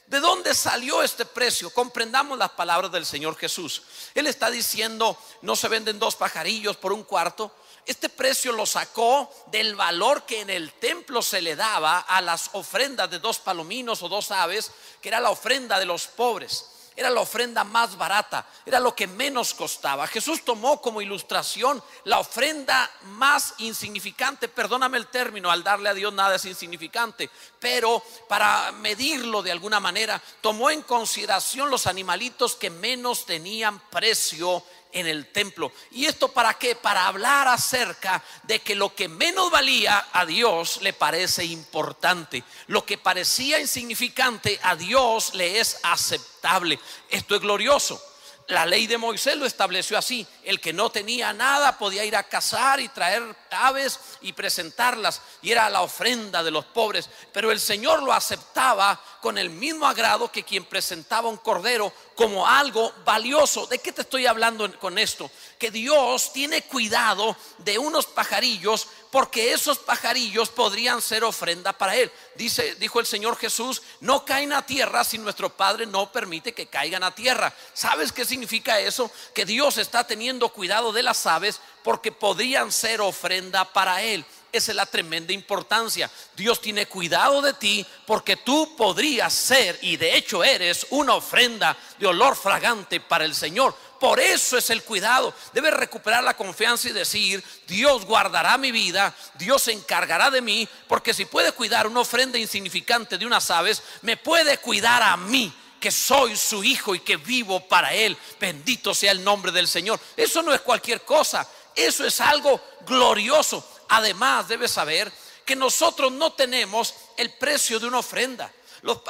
¿De 0.07 0.19
dónde 0.19 0.53
salió 0.55 1.03
este 1.03 1.25
precio? 1.25 1.69
Comprendamos 1.69 2.37
las 2.37 2.51
palabras 2.51 2.91
del 2.91 3.05
Señor 3.05 3.37
Jesús. 3.37 3.83
Él 4.15 4.25
está 4.27 4.49
diciendo, 4.49 5.17
no 5.43 5.55
se 5.55 5.67
venden 5.67 5.99
dos 5.99 6.15
pajarillos 6.15 6.77
por 6.77 6.91
un 6.91 7.03
cuarto, 7.03 7.55
este 7.85 8.09
precio 8.09 8.51
lo 8.51 8.65
sacó 8.65 9.29
del 9.47 9.75
valor 9.75 10.25
que 10.25 10.41
en 10.41 10.49
el 10.49 10.73
templo 10.73 11.21
se 11.21 11.41
le 11.41 11.55
daba 11.55 11.99
a 11.99 12.19
las 12.21 12.49
ofrendas 12.53 13.09
de 13.11 13.19
dos 13.19 13.39
palominos 13.39 14.01
o 14.01 14.09
dos 14.09 14.31
aves, 14.31 14.71
que 15.01 15.09
era 15.09 15.19
la 15.19 15.29
ofrenda 15.29 15.79
de 15.79 15.85
los 15.85 16.07
pobres. 16.07 16.71
Era 16.97 17.09
la 17.09 17.19
ofrenda 17.19 17.65
más 17.65 17.97
barata, 17.97 18.47
era 18.65 18.79
lo 18.79 18.95
que 18.95 19.05
menos 19.05 19.53
costaba. 19.53 20.07
Jesús 20.07 20.45
tomó 20.45 20.81
como 20.81 21.01
ilustración 21.01 21.83
la 22.05 22.19
ofrenda 22.19 22.89
más 23.03 23.53
insignificante, 23.57 24.47
perdóname 24.47 24.97
el 24.97 25.07
término, 25.07 25.51
al 25.51 25.61
darle 25.61 25.89
a 25.89 25.93
Dios 25.93 26.13
nada 26.13 26.35
es 26.35 26.45
insignificante, 26.45 27.29
pero 27.59 28.01
para 28.29 28.71
medirlo 28.71 29.43
de 29.43 29.51
alguna 29.51 29.81
manera, 29.81 30.21
tomó 30.39 30.71
en 30.71 30.83
consideración 30.83 31.69
los 31.69 31.85
animalitos 31.85 32.55
que 32.55 32.69
menos 32.69 33.25
tenían 33.25 33.77
precio 33.89 34.63
en 34.95 35.07
el 35.07 35.27
templo. 35.27 35.71
¿Y 35.91 36.05
esto 36.05 36.29
para 36.29 36.55
qué? 36.55 36.75
Para 36.75 37.05
hablar 37.05 37.47
acerca 37.47 38.23
de 38.43 38.59
que 38.59 38.73
lo 38.73 38.95
que 38.95 39.07
menos 39.07 39.51
valía 39.51 40.07
a 40.11 40.25
Dios 40.25 40.79
le 40.81 40.93
parece 40.93 41.45
importante. 41.45 42.43
Lo 42.67 42.85
que 42.85 42.97
parecía 42.97 43.59
insignificante 43.59 44.59
a 44.63 44.75
Dios 44.75 45.35
le 45.35 45.59
es 45.59 45.79
aceptable. 45.83 46.79
Esto 47.09 47.35
es 47.35 47.41
glorioso. 47.41 48.01
La 48.47 48.63
ley 48.65 48.85
de 48.85 48.99
Moisés 48.99 49.35
lo 49.37 49.45
estableció 49.45 49.97
así. 49.97 50.25
El 50.43 50.59
que 50.59 50.71
no 50.71 50.91
tenía 50.91 51.33
nada 51.33 51.77
podía 51.79 52.05
ir 52.05 52.15
a 52.15 52.23
cazar 52.23 52.79
y 52.79 52.89
traer 52.89 53.35
aves 53.49 53.99
y 54.21 54.33
presentarlas. 54.33 55.21
Y 55.41 55.51
era 55.51 55.69
la 55.69 55.81
ofrenda 55.81 56.43
de 56.43 56.51
los 56.51 56.65
pobres. 56.65 57.09
Pero 57.33 57.51
el 57.51 57.59
Señor 57.59 58.03
lo 58.03 58.13
aceptaba 58.13 59.01
con 59.19 59.39
el 59.39 59.49
mismo 59.49 59.87
agrado 59.87 60.31
que 60.31 60.43
quien 60.43 60.65
presentaba 60.65 61.27
un 61.27 61.37
cordero 61.37 61.91
como 62.13 62.47
algo 62.47 62.93
valioso. 63.03 63.65
¿De 63.65 63.79
qué 63.79 63.91
te 63.91 64.01
estoy 64.01 64.27
hablando 64.27 64.79
con 64.79 64.99
esto? 64.99 65.31
Que 65.57 65.71
Dios 65.71 66.31
tiene 66.31 66.61
cuidado 66.63 67.35
de 67.57 67.79
unos 67.79 68.05
pajarillos 68.05 68.87
porque 69.09 69.53
esos 69.53 69.79
pajarillos 69.79 70.49
podrían 70.49 71.01
ser 71.01 71.23
ofrenda 71.23 71.73
para 71.73 71.95
él. 71.95 72.11
Dice, 72.35 72.75
dijo 72.75 72.99
el 72.99 73.05
Señor 73.05 73.37
Jesús, 73.37 73.81
no 74.01 74.25
caen 74.25 74.51
a 74.51 74.65
tierra 74.65 75.03
si 75.03 75.17
nuestro 75.17 75.55
Padre 75.55 75.85
no 75.85 76.11
permite 76.11 76.53
que 76.53 76.67
caigan 76.67 77.01
a 77.01 77.15
tierra. 77.15 77.53
¿Sabes 77.73 78.11
qué 78.11 78.25
significa 78.35 78.79
eso? 78.79 79.09
Que 79.33 79.45
Dios 79.45 79.77
está 79.77 80.05
teniendo 80.05 80.49
cuidado 80.49 80.91
de 80.91 81.01
las 81.01 81.25
aves 81.25 81.61
porque 81.83 82.11
podrían 82.11 82.69
ser 82.69 82.99
ofrenda 82.99 83.63
para 83.71 84.01
él. 84.01 84.25
Esa 84.51 84.71
es 84.71 84.75
la 84.75 84.85
tremenda 84.85 85.31
importancia. 85.31 86.11
Dios 86.35 86.59
tiene 86.59 86.85
cuidado 86.85 87.41
de 87.41 87.53
ti 87.53 87.85
porque 88.05 88.35
tú 88.35 88.75
podrías 88.75 89.33
ser 89.33 89.79
y 89.81 89.95
de 89.95 90.17
hecho 90.17 90.43
eres 90.43 90.85
una 90.89 91.13
ofrenda 91.15 91.77
de 91.97 92.07
olor 92.07 92.35
fragante 92.35 92.99
para 92.99 93.23
el 93.23 93.33
Señor. 93.33 93.73
Por 93.99 94.19
eso 94.19 94.57
es 94.57 94.69
el 94.69 94.83
cuidado. 94.83 95.33
Debes 95.53 95.73
recuperar 95.73 96.21
la 96.21 96.35
confianza 96.35 96.89
y 96.89 96.91
decir, 96.93 97.41
Dios 97.67 98.05
guardará 98.05 98.57
mi 98.57 98.71
vida, 98.71 99.15
Dios 99.35 99.61
se 99.61 99.71
encargará 99.71 100.29
de 100.29 100.41
mí, 100.41 100.67
porque 100.89 101.13
si 101.13 101.23
puede 101.23 101.53
cuidar 101.53 101.87
una 101.87 102.01
ofrenda 102.01 102.37
insignificante 102.37 103.17
de 103.17 103.25
unas 103.25 103.49
aves, 103.49 103.81
me 104.01 104.17
puede 104.17 104.57
cuidar 104.57 105.01
a 105.03 105.15
mí 105.15 105.53
que 105.79 105.91
soy 105.91 106.35
su 106.35 106.63
hijo 106.63 106.95
y 106.95 106.99
que 106.99 107.17
vivo 107.17 107.59
para 107.67 107.93
Él. 107.93 108.17
Bendito 108.39 108.93
sea 108.93 109.11
el 109.11 109.23
nombre 109.23 109.51
del 109.51 109.67
Señor. 109.67 109.99
Eso 110.15 110.41
no 110.41 110.53
es 110.53 110.61
cualquier 110.61 111.01
cosa, 111.03 111.47
eso 111.75 112.05
es 112.05 112.19
algo 112.21 112.61
glorioso. 112.85 113.67
Además, 113.89 114.47
debes 114.47 114.71
saber 114.71 115.11
que 115.45 115.55
nosotros 115.55 116.11
no 116.11 116.33
tenemos 116.33 116.93
el 117.17 117.31
precio 117.31 117.79
de 117.79 117.87
una 117.87 117.99
ofrenda 117.99 118.51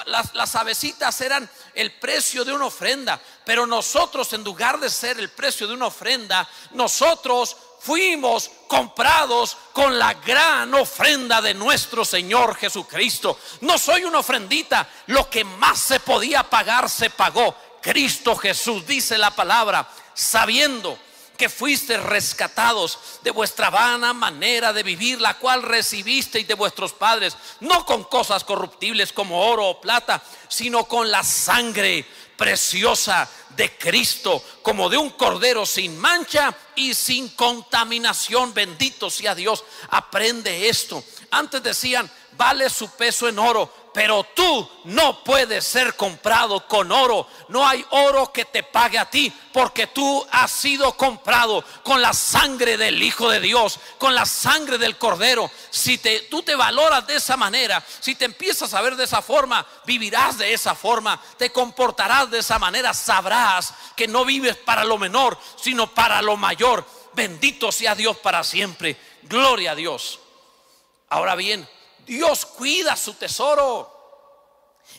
las, 0.05 0.33
las 0.33 0.55
avecitas 0.55 1.19
eran 1.21 1.49
el 1.73 1.91
precio 1.93 2.45
de 2.45 2.53
una 2.53 2.65
ofrenda, 2.65 3.19
pero 3.45 3.67
nosotros 3.67 4.31
en 4.33 4.43
lugar 4.43 4.79
de 4.79 4.89
ser 4.89 5.19
el 5.19 5.29
precio 5.29 5.67
de 5.67 5.73
una 5.73 5.87
ofrenda, 5.87 6.47
nosotros 6.71 7.55
fuimos 7.85 8.49
comprados 8.67 9.57
con 9.71 9.99
la 9.99 10.15
gran 10.15 10.73
ofrenda 10.73 11.39
de 11.39 11.53
nuestro 11.53 12.03
Señor 12.03 12.55
Jesucristo. 12.55 13.37
No 13.61 13.77
soy 13.77 14.05
una 14.05 14.19
ofrendita, 14.19 14.89
lo 15.07 15.29
que 15.29 15.43
más 15.43 15.79
se 15.79 15.99
podía 15.99 16.43
pagar 16.43 16.89
se 16.89 17.11
pagó. 17.11 17.55
Cristo 17.81 18.35
Jesús 18.35 18.87
dice 18.87 19.19
la 19.19 19.29
palabra, 19.29 19.87
sabiendo 20.15 20.97
que 21.35 21.49
fuiste 21.49 21.97
rescatados 21.97 22.99
de 23.23 23.31
vuestra 23.31 23.69
vana 23.69 24.13
manera 24.13 24.73
de 24.73 24.83
vivir, 24.83 25.19
la 25.21 25.35
cual 25.35 25.63
recibisteis 25.63 26.47
de 26.47 26.53
vuestros 26.53 26.93
padres, 26.93 27.35
no 27.59 27.85
con 27.85 28.05
cosas 28.05 28.43
corruptibles 28.43 29.11
como 29.11 29.45
oro 29.45 29.67
o 29.67 29.81
plata, 29.81 30.23
sino 30.47 30.85
con 30.85 31.09
la 31.11 31.23
sangre 31.23 32.05
preciosa 32.37 33.29
de 33.55 33.77
Cristo, 33.77 34.43
como 34.61 34.89
de 34.89 34.97
un 34.97 35.11
cordero 35.11 35.65
sin 35.65 35.97
mancha 35.97 36.53
y 36.75 36.93
sin 36.93 37.29
contaminación. 37.29 38.53
Bendito 38.53 39.09
sea 39.09 39.33
Dios. 39.35 39.63
Aprende 39.89 40.67
esto. 40.67 41.03
Antes 41.31 41.63
decían, 41.63 42.09
vale 42.37 42.69
su 42.69 42.89
peso 42.89 43.27
en 43.27 43.39
oro, 43.39 43.84
pero 43.95 44.25
tú 44.35 44.69
no 44.83 45.23
puedes 45.23 45.65
ser 45.65 45.95
comprado 45.95 46.67
con 46.67 46.91
oro. 46.91 47.29
No 47.47 47.65
hay 47.65 47.83
oro 47.91 48.29
que 48.29 48.43
te 48.43 48.61
pague 48.61 48.99
a 48.99 49.09
ti, 49.09 49.31
porque 49.53 49.87
tú 49.87 50.27
has 50.31 50.51
sido 50.51 50.97
comprado 50.97 51.63
con 51.81 52.01
la 52.01 52.11
sangre 52.11 52.75
del 52.75 53.01
Hijo 53.01 53.29
de 53.29 53.39
Dios, 53.39 53.79
con 53.97 54.13
la 54.13 54.25
sangre 54.25 54.77
del 54.77 54.97
Cordero. 54.97 55.49
Si 55.69 55.97
te, 55.97 56.19
tú 56.23 56.43
te 56.43 56.55
valoras 56.55 57.07
de 57.07 57.15
esa 57.15 57.37
manera, 57.37 57.81
si 58.01 58.15
te 58.15 58.25
empiezas 58.25 58.73
a 58.73 58.81
ver 58.81 58.97
de 58.97 59.05
esa 59.05 59.21
forma, 59.21 59.65
vivirás 59.85 60.39
de 60.39 60.51
esa 60.51 60.75
forma, 60.75 61.17
te 61.37 61.53
comportarás 61.53 62.29
de 62.29 62.39
esa 62.39 62.59
manera, 62.59 62.93
sabrás 62.93 63.73
que 63.95 64.09
no 64.09 64.25
vives 64.25 64.57
para 64.57 64.83
lo 64.83 64.97
menor, 64.97 65.39
sino 65.55 65.87
para 65.87 66.21
lo 66.21 66.35
mayor. 66.35 66.85
Bendito 67.13 67.71
sea 67.71 67.95
Dios 67.95 68.17
para 68.17 68.43
siempre. 68.43 68.97
Gloria 69.23 69.71
a 69.71 69.75
Dios. 69.75 70.19
Ahora 71.07 71.35
bien, 71.35 71.65
Dios 72.05 72.45
cuida 72.45 72.95
su 72.95 73.13
tesoro. 73.15 73.95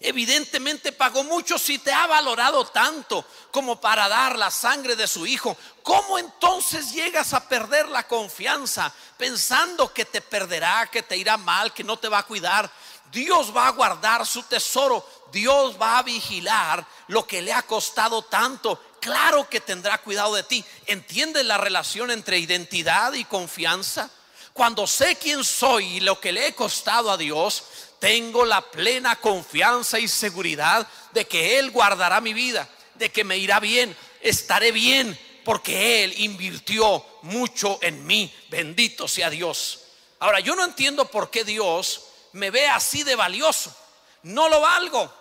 Evidentemente 0.00 0.92
pagó 0.92 1.24
mucho 1.24 1.58
si 1.58 1.78
te 1.78 1.92
ha 1.92 2.06
valorado 2.06 2.66
tanto 2.66 3.24
como 3.50 3.80
para 3.80 4.08
dar 4.08 4.36
la 4.36 4.50
sangre 4.50 4.96
de 4.96 5.06
su 5.06 5.26
hijo. 5.26 5.56
¿Cómo 5.82 6.18
entonces 6.18 6.92
llegas 6.92 7.32
a 7.32 7.48
perder 7.48 7.88
la 7.88 8.06
confianza 8.06 8.92
pensando 9.16 9.92
que 9.92 10.04
te 10.04 10.20
perderá, 10.20 10.88
que 10.90 11.02
te 11.02 11.16
irá 11.16 11.36
mal, 11.36 11.72
que 11.72 11.84
no 11.84 11.96
te 11.96 12.08
va 12.08 12.18
a 12.18 12.26
cuidar? 12.26 12.70
Dios 13.10 13.56
va 13.56 13.68
a 13.68 13.72
guardar 13.72 14.26
su 14.26 14.42
tesoro. 14.42 15.06
Dios 15.32 15.80
va 15.80 15.98
a 15.98 16.02
vigilar 16.02 16.86
lo 17.08 17.26
que 17.26 17.40
le 17.40 17.52
ha 17.52 17.62
costado 17.62 18.22
tanto. 18.22 18.80
Claro 19.00 19.48
que 19.48 19.60
tendrá 19.60 19.98
cuidado 19.98 20.34
de 20.34 20.42
ti. 20.42 20.64
¿Entiendes 20.86 21.44
la 21.46 21.58
relación 21.58 22.10
entre 22.10 22.38
identidad 22.38 23.12
y 23.14 23.24
confianza? 23.24 24.10
Cuando 24.56 24.86
sé 24.86 25.16
quién 25.16 25.44
soy 25.44 25.96
y 25.96 26.00
lo 26.00 26.18
que 26.18 26.32
le 26.32 26.46
he 26.46 26.54
costado 26.54 27.10
a 27.10 27.18
Dios, 27.18 27.62
tengo 27.98 28.46
la 28.46 28.62
plena 28.62 29.16
confianza 29.16 29.98
y 29.98 30.08
seguridad 30.08 30.88
de 31.12 31.26
que 31.26 31.58
Él 31.58 31.70
guardará 31.70 32.22
mi 32.22 32.32
vida, 32.32 32.66
de 32.94 33.12
que 33.12 33.22
me 33.22 33.36
irá 33.36 33.60
bien, 33.60 33.94
estaré 34.22 34.72
bien, 34.72 35.18
porque 35.44 36.02
Él 36.04 36.14
invirtió 36.22 37.04
mucho 37.20 37.78
en 37.82 38.06
mí. 38.06 38.34
Bendito 38.48 39.06
sea 39.06 39.28
Dios. 39.28 39.80
Ahora, 40.20 40.40
yo 40.40 40.56
no 40.56 40.64
entiendo 40.64 41.04
por 41.10 41.30
qué 41.30 41.44
Dios 41.44 42.04
me 42.32 42.50
ve 42.50 42.66
así 42.66 43.02
de 43.02 43.14
valioso. 43.14 43.76
No 44.22 44.48
lo 44.48 44.62
valgo, 44.62 45.12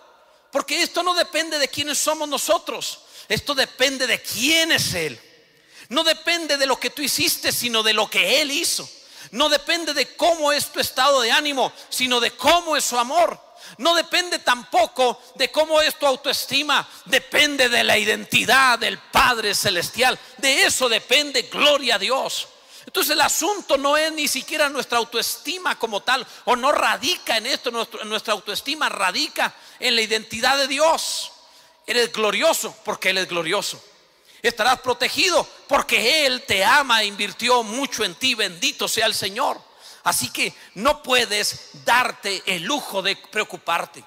porque 0.50 0.80
esto 0.80 1.02
no 1.02 1.12
depende 1.12 1.58
de 1.58 1.68
quiénes 1.68 1.98
somos 1.98 2.26
nosotros. 2.26 3.00
Esto 3.28 3.54
depende 3.54 4.06
de 4.06 4.18
quién 4.22 4.72
es 4.72 4.94
Él. 4.94 5.20
No 5.90 6.04
depende 6.04 6.56
de 6.56 6.64
lo 6.64 6.80
que 6.80 6.88
tú 6.88 7.02
hiciste, 7.02 7.52
sino 7.52 7.82
de 7.82 7.92
lo 7.92 8.08
que 8.08 8.40
Él 8.40 8.50
hizo. 8.50 8.88
No 9.30 9.48
depende 9.48 9.94
de 9.94 10.16
cómo 10.16 10.52
es 10.52 10.72
tu 10.72 10.80
estado 10.80 11.20
de 11.20 11.30
ánimo, 11.30 11.72
sino 11.88 12.20
de 12.20 12.32
cómo 12.32 12.76
es 12.76 12.84
su 12.84 12.98
amor. 12.98 13.40
No 13.78 13.94
depende 13.94 14.38
tampoco 14.38 15.20
de 15.34 15.50
cómo 15.50 15.80
es 15.80 15.98
tu 15.98 16.06
autoestima, 16.06 16.86
depende 17.04 17.68
de 17.68 17.82
la 17.84 17.98
identidad 17.98 18.78
del 18.78 18.98
Padre 18.98 19.54
Celestial. 19.54 20.18
De 20.36 20.62
eso 20.62 20.88
depende, 20.88 21.42
gloria 21.42 21.96
a 21.96 21.98
Dios. 21.98 22.48
Entonces 22.86 23.12
el 23.12 23.20
asunto 23.20 23.76
no 23.76 23.96
es 23.96 24.12
ni 24.12 24.28
siquiera 24.28 24.68
nuestra 24.68 24.98
autoestima 24.98 25.76
como 25.76 26.02
tal, 26.02 26.24
o 26.44 26.54
no 26.54 26.70
radica 26.70 27.36
en 27.36 27.46
esto, 27.46 27.70
nuestra 27.70 28.32
autoestima 28.32 28.88
radica 28.88 29.52
en 29.80 29.96
la 29.96 30.02
identidad 30.02 30.56
de 30.56 30.68
Dios. 30.68 31.32
Eres 31.86 32.12
glorioso 32.12 32.74
porque 32.84 33.10
Él 33.10 33.18
es 33.18 33.28
glorioso 33.28 33.82
estarás 34.48 34.80
protegido 34.80 35.46
porque 35.66 36.26
Él 36.26 36.44
te 36.46 36.64
ama 36.64 37.02
e 37.02 37.06
invirtió 37.06 37.62
mucho 37.62 38.04
en 38.04 38.14
ti. 38.14 38.34
Bendito 38.34 38.88
sea 38.88 39.06
el 39.06 39.14
Señor. 39.14 39.60
Así 40.04 40.30
que 40.30 40.54
no 40.74 41.02
puedes 41.02 41.70
darte 41.84 42.42
el 42.46 42.62
lujo 42.62 43.02
de 43.02 43.16
preocuparte. 43.16 44.04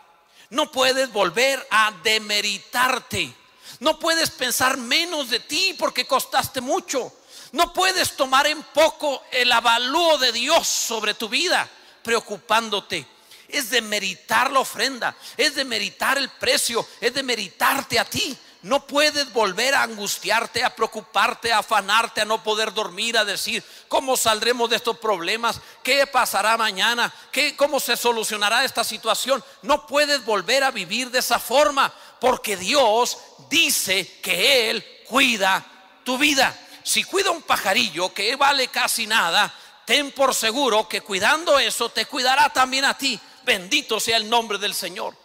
No 0.50 0.72
puedes 0.72 1.12
volver 1.12 1.66
a 1.70 1.92
demeritarte. 2.04 3.34
No 3.80 4.00
puedes 4.00 4.30
pensar 4.30 4.78
menos 4.78 5.30
de 5.30 5.40
ti 5.40 5.76
porque 5.78 6.06
costaste 6.06 6.62
mucho. 6.62 7.14
No 7.52 7.74
puedes 7.74 8.16
tomar 8.16 8.48
en 8.48 8.62
poco 8.64 9.24
el 9.32 9.52
avalúo 9.52 10.18
de 10.18 10.32
Dios 10.32 10.68
sobre 10.68 11.14
tu 11.14 11.30
vida 11.30 11.70
preocupándote. 12.04 13.06
Es 13.48 13.72
de 13.72 13.82
meritar 13.82 14.52
la 14.52 14.60
ofrenda, 14.60 15.16
es 15.36 15.56
de 15.56 15.66
meritar 15.66 16.18
el 16.18 16.30
precio, 16.30 16.88
es 17.02 17.14
de 17.14 17.24
meritarte 17.24 17.98
a 17.98 18.06
ti 18.06 18.38
no 18.62 18.86
puedes 18.86 19.32
volver 19.32 19.74
a 19.74 19.84
angustiarte, 19.84 20.64
a 20.64 20.76
preocuparte, 20.76 21.54
a 21.54 21.60
afanarte, 21.60 22.22
a 22.22 22.26
no 22.26 22.44
poder 22.44 22.74
dormir, 22.74 23.18
a 23.18 23.24
decir, 23.24 23.64
¿cómo 23.88 24.18
saldremos 24.18 24.70
de 24.70 24.76
estos 24.76 24.98
problemas? 24.98 25.62
¿Qué 25.82 26.06
pasará 26.08 26.58
mañana? 26.58 27.14
¿Qué, 27.32 27.56
¿Cómo 27.56 27.80
se 27.80 27.96
solucionará 27.96 28.66
esta 28.66 28.84
situación? 28.84 29.44
No 29.62 29.88
puedes 29.88 30.26
volver 30.26 30.66
a 30.66 30.72
vivir 30.72 31.10
de 31.10 31.20
esa 31.20 31.40
forma, 31.40 31.94
porque 32.20 32.58
Dios 32.58 33.18
dice 33.50 34.20
que 34.22 34.70
Él 34.70 35.04
cuida 35.08 35.66
tu 36.04 36.18
vida. 36.18 36.58
Si 36.84 37.06
cuida 37.06 37.32
un 37.32 37.44
pajarillo 37.44 38.14
que 38.14 38.36
vale 38.36 38.68
casi 38.68 39.08
nada, 39.08 39.54
ten 39.86 40.12
por 40.12 40.36
seguro 40.36 40.88
que 40.88 41.00
cuidando 41.00 41.58
eso 41.60 41.90
te 41.90 42.08
cuidará 42.08 42.50
también 42.50 42.84
a 42.84 42.98
ti. 42.98 43.18
Bendito 43.46 44.02
sea 44.02 44.18
el 44.18 44.30
nombre 44.30 44.58
del 44.58 44.74
Señor. 44.74 45.16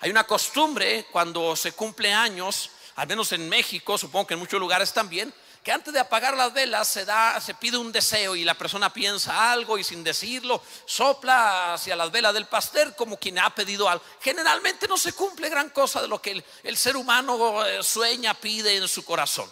Hay 0.00 0.10
una 0.10 0.24
costumbre 0.24 1.06
cuando 1.10 1.56
se 1.56 1.72
cumple 1.72 2.12
años 2.12 2.70
al 2.96 3.06
menos 3.06 3.30
en 3.32 3.48
México, 3.48 3.98
supongo 3.98 4.26
que 4.26 4.34
en 4.34 4.40
muchos 4.40 4.58
lugares 4.58 4.92
también, 4.92 5.32
que 5.62 5.70
antes 5.70 5.92
de 5.92 6.00
apagar 6.00 6.34
las 6.36 6.52
velas 6.52 6.88
se 6.88 7.04
da, 7.04 7.38
se 7.40 7.52
pide 7.52 7.76
un 7.76 7.92
deseo 7.92 8.36
y 8.36 8.44
la 8.44 8.54
persona 8.54 8.92
piensa 8.92 9.52
algo 9.52 9.76
y 9.76 9.84
sin 9.84 10.02
decirlo 10.02 10.62
sopla 10.86 11.74
hacia 11.74 11.96
las 11.96 12.10
velas 12.10 12.32
del 12.32 12.46
pastel 12.46 12.94
como 12.94 13.18
quien 13.18 13.38
ha 13.38 13.54
pedido 13.54 13.88
algo. 13.88 14.02
Generalmente 14.20 14.88
no 14.88 14.96
se 14.96 15.12
cumple 15.12 15.50
gran 15.50 15.70
cosa 15.70 16.00
de 16.00 16.08
lo 16.08 16.22
que 16.22 16.42
el, 16.62 16.76
ser 16.76 16.96
humano 16.96 17.66
eh, 17.66 17.82
sueña, 17.82 18.32
pide 18.32 18.76
en 18.76 18.88
su 18.88 19.04
corazón. 19.04 19.50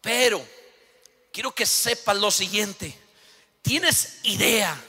Pero 0.00 0.46
quiero 1.32 1.52
que 1.52 1.66
sepas 1.66 2.16
lo 2.16 2.30
siguiente. 2.30 2.96
¿Tienes 3.60 4.20
idea 4.22 4.80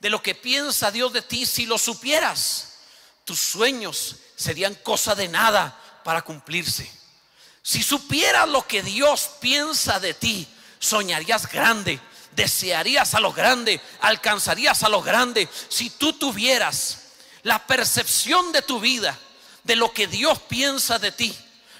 de 0.00 0.10
lo 0.10 0.20
que 0.20 0.34
piensa 0.34 0.90
Dios 0.90 1.12
de 1.12 1.22
ti 1.22 1.46
si 1.46 1.66
lo 1.66 1.78
supieras? 1.78 2.78
Tus 3.24 3.38
sueños 3.38 4.16
serían 4.34 4.74
cosa 4.76 5.14
de 5.14 5.28
nada 5.28 5.78
para 6.02 6.22
cumplirse. 6.22 7.03
Si 7.66 7.82
supieras 7.82 8.46
lo 8.46 8.66
que 8.66 8.82
Dios 8.82 9.30
piensa 9.40 9.98
de 9.98 10.12
ti, 10.12 10.46
soñarías 10.78 11.50
grande, 11.50 11.98
desearías 12.32 13.14
a 13.14 13.20
lo 13.20 13.32
grande, 13.32 13.80
alcanzarías 14.02 14.82
a 14.82 14.90
lo 14.90 15.00
grande. 15.00 15.48
Si 15.70 15.88
tú 15.88 16.12
tuvieras 16.12 17.12
la 17.42 17.66
percepción 17.66 18.52
de 18.52 18.60
tu 18.60 18.80
vida, 18.80 19.18
de 19.62 19.76
lo 19.76 19.94
que 19.94 20.06
Dios 20.06 20.40
piensa 20.40 20.98
de 20.98 21.10
ti, 21.10 21.34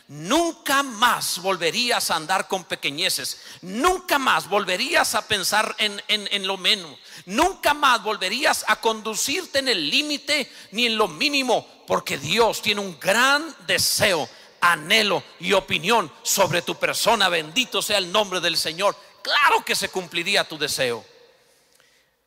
nunca 0.09 0.83
más 0.83 1.41
volverías 1.41 2.11
a 2.11 2.17
andar 2.17 2.49
con 2.49 2.65
pequeñeces, 2.65 3.43
nunca 3.61 4.19
más 4.19 4.49
volverías 4.49 5.15
a 5.15 5.29
pensar 5.29 5.77
en, 5.79 6.03
en, 6.09 6.47
lo 6.47 6.57
menos, 6.57 6.99
nunca 7.27 7.75
más 7.75 8.03
volverías 8.03 8.65
a 8.69 8.81
conducirte 8.81 9.59
en 9.59 9.69
el 9.69 9.91
límite 9.91 10.51
ni 10.71 10.87
en 10.87 10.97
lo 10.97 11.09
mínimo, 11.09 11.85
porque 11.87 12.17
Dios 12.17 12.63
tiene 12.63 12.81
un 12.81 12.99
gran 12.99 13.55
deseo 13.67 14.27
anhelo 14.73 15.23
y 15.41 15.53
opinión 15.53 16.11
sobre 16.23 16.63
tu 16.63 16.75
persona. 16.77 17.29
Bendito 17.29 17.83
sea 17.83 17.99
el 17.99 18.11
nombre 18.11 18.41
del 18.41 18.57
Señor. 18.57 18.97
Claro 19.23 19.65
que 19.65 19.77
se 19.77 19.91
cumpliría 19.91 20.49
tu 20.49 20.59
deseo. 20.59 21.05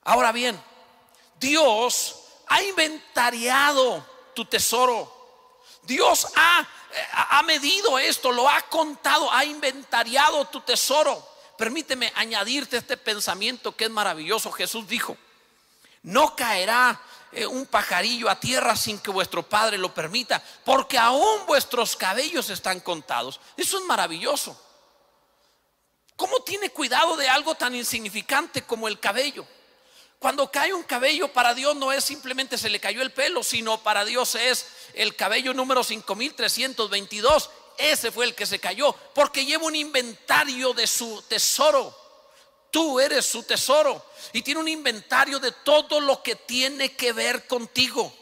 Ahora 0.03 0.31
bien, 0.31 0.61
Dios 1.39 2.15
ha 2.47 2.61
inventariado 2.61 4.05
tu 4.35 4.45
tesoro. 4.45 5.13
Dios 5.83 6.27
ha, 6.35 6.67
ha 7.11 7.43
medido 7.43 7.97
esto, 7.97 8.31
lo 8.31 8.47
ha 8.47 8.61
contado, 8.63 9.31
ha 9.31 9.43
inventariado 9.43 10.45
tu 10.45 10.61
tesoro. 10.61 11.27
Permíteme 11.57 12.11
añadirte 12.15 12.77
este 12.77 12.97
pensamiento 12.97 13.75
que 13.75 13.85
es 13.85 13.91
maravilloso. 13.91 14.51
Jesús 14.51 14.87
dijo, 14.87 15.17
no 16.03 16.35
caerá 16.35 17.01
eh, 17.31 17.45
un 17.45 17.65
pajarillo 17.65 18.29
a 18.29 18.39
tierra 18.39 18.75
sin 18.75 18.99
que 18.99 19.11
vuestro 19.11 19.43
Padre 19.43 19.77
lo 19.77 19.93
permita, 19.93 20.41
porque 20.63 20.97
aún 20.97 21.45
vuestros 21.45 21.95
cabellos 21.95 22.49
están 22.49 22.79
contados. 22.79 23.39
Eso 23.55 23.77
es 23.77 23.85
maravilloso. 23.85 24.59
¿Cómo 26.15 26.41
tiene 26.41 26.71
cuidado 26.71 27.15
de 27.15 27.29
algo 27.29 27.55
tan 27.55 27.75
insignificante 27.75 28.63
como 28.63 28.87
el 28.87 28.99
cabello? 28.99 29.45
Cuando 30.19 30.51
cae 30.51 30.73
un 30.73 30.83
cabello 30.83 31.31
para 31.31 31.53
Dios 31.53 31.75
no 31.75 31.91
es 31.91 32.03
simplemente 32.03 32.57
se 32.57 32.69
le 32.69 32.79
cayó 32.79 33.03
el 33.03 33.11
pelo, 33.11 33.43
sino 33.43 33.83
para 33.83 34.03
Dios 34.03 34.33
es 34.33 34.65
el 34.93 35.15
cabello 35.15 35.53
número 35.53 35.83
5322. 35.83 37.49
Ese 37.77 38.11
fue 38.11 38.25
el 38.25 38.33
que 38.33 38.47
se 38.47 38.59
cayó, 38.59 38.93
porque 39.13 39.45
lleva 39.45 39.65
un 39.65 39.75
inventario 39.75 40.73
de 40.73 40.87
su 40.87 41.21
tesoro. 41.27 41.95
Tú 42.77 42.99
eres 42.99 43.25
su 43.25 43.41
tesoro 43.41 44.05
y 44.33 44.43
tiene 44.43 44.59
un 44.59 44.67
inventario 44.67 45.39
de 45.39 45.51
todo 45.51 45.99
lo 45.99 46.21
que 46.21 46.35
tiene 46.35 46.95
que 46.95 47.11
ver 47.11 47.47
contigo. 47.47 48.13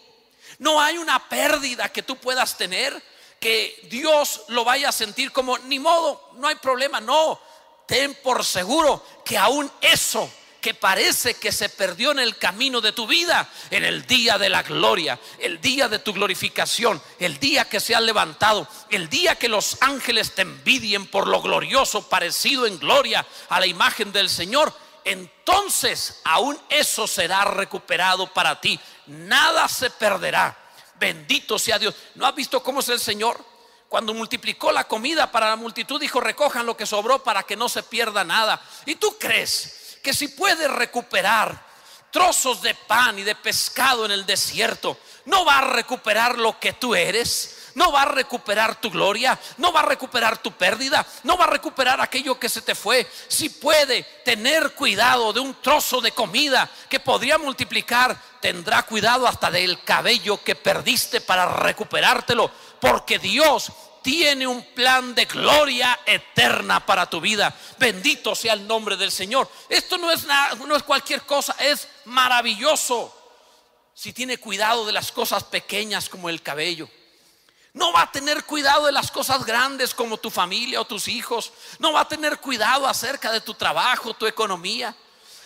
No 0.60 0.80
hay 0.80 0.98
una 0.98 1.28
pérdida 1.28 1.92
que 1.92 2.04
tú 2.04 2.16
puedas 2.16 2.58
tener 2.58 3.04
que 3.38 3.78
Dios 3.90 4.44
lo 4.48 4.64
vaya 4.64 4.88
a 4.88 4.94
sentir 4.94 5.34
como 5.34 5.58
ni 5.58 5.78
modo, 5.78 6.30
no 6.36 6.48
hay 6.48 6.56
problema, 6.56 7.02
no. 7.02 7.38
Ten 7.86 8.16
por 8.24 8.46
seguro 8.46 9.06
que 9.26 9.38
aún 9.38 9.70
eso 9.82 10.32
que 10.66 10.74
parece 10.74 11.36
que 11.36 11.52
se 11.52 11.70
perdió 11.70 12.10
en 12.10 12.18
el 12.18 12.38
camino 12.38 12.82
de 12.82 12.92
tu 12.92 13.06
vida, 13.06 13.48
en 13.70 13.84
el 13.84 14.08
día 14.08 14.40
de 14.40 14.50
la 14.50 14.64
gloria, 14.64 15.20
el 15.38 15.62
día 15.62 15.88
de 15.88 16.00
tu 16.00 16.12
glorificación, 16.12 17.00
el 17.20 17.40
día 17.40 17.70
que 17.70 17.80
se 17.80 17.94
ha 17.94 18.02
levantado, 18.02 18.68
el 18.90 19.08
día 19.08 19.36
que 19.36 19.48
los 19.48 19.78
ángeles 19.82 20.34
te 20.34 20.42
envidien 20.42 21.06
por 21.06 21.28
lo 21.28 21.40
glorioso 21.40 22.10
parecido 22.10 22.66
en 22.66 22.80
gloria 22.80 23.24
a 23.50 23.60
la 23.60 23.68
imagen 23.68 24.12
del 24.12 24.28
Señor, 24.28 24.74
entonces 25.04 26.22
aún 26.24 26.60
eso 26.70 27.06
será 27.06 27.46
recuperado 27.46 28.26
para 28.34 28.60
ti. 28.60 28.80
Nada 29.06 29.68
se 29.68 29.92
perderá. 29.92 30.58
Bendito 30.96 31.60
sea 31.60 31.78
Dios. 31.78 31.94
¿No 32.16 32.26
has 32.26 32.34
visto 32.34 32.64
cómo 32.64 32.80
es 32.80 32.90
el 32.90 33.00
Señor? 33.00 33.40
Cuando 33.88 34.16
multiplicó 34.16 34.72
la 34.72 34.88
comida 34.88 35.32
para 35.32 35.50
la 35.50 35.58
multitud, 35.58 36.02
dijo, 36.02 36.20
recojan 36.22 36.66
lo 36.66 36.76
que 36.76 36.88
sobró 36.88 37.24
para 37.24 37.44
que 37.44 37.56
no 37.56 37.70
se 37.70 37.84
pierda 37.84 38.24
nada. 38.24 38.60
¿Y 38.88 38.96
tú 38.96 39.16
crees? 39.20 39.85
Que 40.06 40.14
si 40.14 40.28
puedes 40.28 40.70
recuperar 40.70 41.60
trozos 42.12 42.62
de 42.62 42.76
pan 42.76 43.18
y 43.18 43.24
de 43.24 43.34
pescado 43.34 44.06
en 44.06 44.12
el 44.12 44.24
desierto, 44.24 45.00
no 45.26 45.44
va 45.44 45.58
a 45.58 45.62
recuperar 45.62 46.38
lo 46.38 46.60
que 46.60 46.74
tú 46.74 46.94
eres, 46.94 47.72
no 47.74 47.92
va 47.92 48.04
a 48.04 48.06
recuperar 48.06 48.80
tu 48.80 48.92
gloria, 48.92 49.38
no 49.58 49.74
va 49.74 49.80
a 49.80 49.86
recuperar 49.86 50.38
tu 50.38 50.52
pérdida, 50.52 51.04
no 51.24 51.40
va 51.40 51.46
a 51.46 51.50
recuperar 51.50 52.00
aquello 52.00 52.40
que 52.40 52.50
se 52.50 52.62
te 52.62 52.76
fue. 52.76 53.10
Si 53.28 53.50
puede 53.50 54.04
tener 54.24 54.76
cuidado 54.76 55.34
de 55.34 55.40
un 55.40 55.60
trozo 55.60 56.00
de 56.02 56.12
comida 56.12 56.70
que 56.88 57.00
podría 57.00 57.40
multiplicar, 57.40 58.16
tendrá 58.40 58.84
cuidado 58.84 59.28
hasta 59.28 59.50
del 59.50 59.82
cabello 59.84 60.44
que 60.44 60.54
perdiste 60.54 61.20
para 61.20 61.48
recuperártelo, 61.48 62.52
porque 62.80 63.18
Dios 63.18 63.72
tiene 64.06 64.46
un 64.46 64.62
plan 64.62 65.16
de 65.16 65.26
gloria 65.26 66.00
eterna 66.06 66.86
para 66.86 67.10
tu 67.10 67.20
vida. 67.20 67.52
Bendito 67.80 68.36
sea 68.36 68.54
el 68.54 68.68
nombre 68.68 68.98
del 68.98 69.12
Señor. 69.12 69.50
Esto 69.68 69.98
no 69.98 70.12
es, 70.12 70.26
nada, 70.26 70.54
no 70.64 70.76
es 70.76 70.84
cualquier 70.84 71.24
cosa, 71.24 71.56
es 71.58 71.88
maravilloso. 72.06 73.12
Si 73.96 74.14
tiene 74.14 74.38
cuidado 74.38 74.86
de 74.86 74.92
las 74.92 75.12
cosas 75.12 75.44
pequeñas 75.46 76.08
como 76.08 76.30
el 76.30 76.44
cabello. 76.44 76.88
No 77.74 77.92
va 77.94 78.04
a 78.04 78.12
tener 78.12 78.44
cuidado 78.44 78.86
de 78.86 78.92
las 78.92 79.10
cosas 79.10 79.44
grandes 79.44 79.96
como 79.96 80.18
tu 80.18 80.30
familia 80.30 80.82
o 80.82 80.86
tus 80.86 81.08
hijos. 81.08 81.52
No 81.80 81.92
va 81.92 82.02
a 82.02 82.08
tener 82.08 82.38
cuidado 82.38 82.86
acerca 82.86 83.32
de 83.32 83.42
tu 83.42 83.56
trabajo, 83.56 84.14
tu 84.14 84.28
economía 84.28 84.96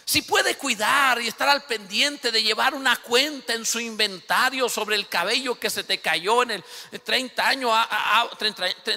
si 0.09 0.23
puede 0.23 0.57
cuidar 0.57 1.21
y 1.21 1.27
estar 1.27 1.47
al 1.47 1.65
pendiente 1.65 2.31
de 2.31 2.41
llevar 2.41 2.73
una 2.73 2.97
cuenta 2.97 3.53
en 3.53 3.63
su 3.63 3.79
inventario 3.79 4.67
sobre 4.67 4.95
el 4.95 5.07
cabello 5.07 5.59
que 5.59 5.69
se 5.69 5.83
te 5.83 6.01
cayó 6.01 6.41
en 6.41 6.49
el 6.49 6.63
30 7.03 7.47
años, 7.47 7.87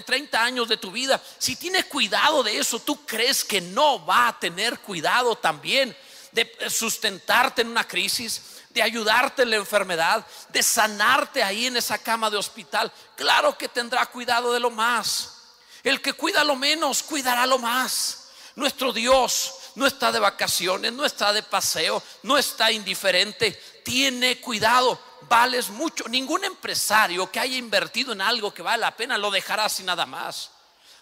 30 0.07 0.43
años 0.43 0.71
de 0.71 0.79
tu 0.79 0.91
vida, 0.91 1.23
si 1.37 1.57
tiene 1.57 1.85
cuidado 1.85 2.43
de 2.43 2.57
eso, 2.57 2.79
¿tú 2.79 3.05
crees 3.05 3.45
que 3.45 3.61
no 3.61 4.07
va 4.07 4.29
a 4.29 4.41
tener 4.41 4.79
cuidado 4.79 5.37
también 5.37 5.95
de 6.31 6.51
sustentarte 6.71 7.61
en 7.61 7.69
una 7.69 7.87
crisis? 7.87 8.41
de 8.71 8.81
ayudarte 8.81 9.43
en 9.43 9.51
la 9.51 9.57
enfermedad, 9.57 10.27
de 10.49 10.63
sanarte 10.63 11.43
ahí 11.43 11.67
en 11.67 11.77
esa 11.77 11.99
cama 11.99 12.31
de 12.31 12.39
hospital. 12.39 12.91
Claro 13.17 13.59
que 13.59 13.69
tendrá 13.69 14.07
cuidado 14.07 14.51
de 14.51 14.61
lo 14.61 14.71
más. 14.71 15.43
El 15.83 16.01
que 16.01 16.15
cuida 16.15 16.43
lo 16.43 16.57
menos, 16.57 17.03
cuidará 17.03 17.45
lo 17.45 17.59
más. 17.59 18.31
Nuestro 18.57 18.95
Dios 18.95 19.62
no 19.75 19.87
está 19.87 20.13
de 20.13 20.19
vacaciones, 20.19 20.93
no 20.93 21.05
está 21.05 21.33
de 21.33 21.43
paseo, 21.43 22.03
no 22.23 22.39
está 22.39 22.71
indiferente. 22.71 23.53
Tiene 23.85 24.41
cuidado, 24.41 25.01
vales 25.29 25.71
mucho. 25.71 26.09
Ningún 26.09 26.45
empresario 26.45 27.31
que 27.31 27.41
haya 27.41 27.57
invertido 27.57 28.13
en 28.13 28.21
algo 28.21 28.53
que 28.53 28.63
vale 28.63 28.83
la 28.83 28.97
pena 28.97 29.19
lo 29.19 29.31
dejará 29.31 29.69
sin 29.69 29.87
nada 29.87 30.07
más. 30.07 30.51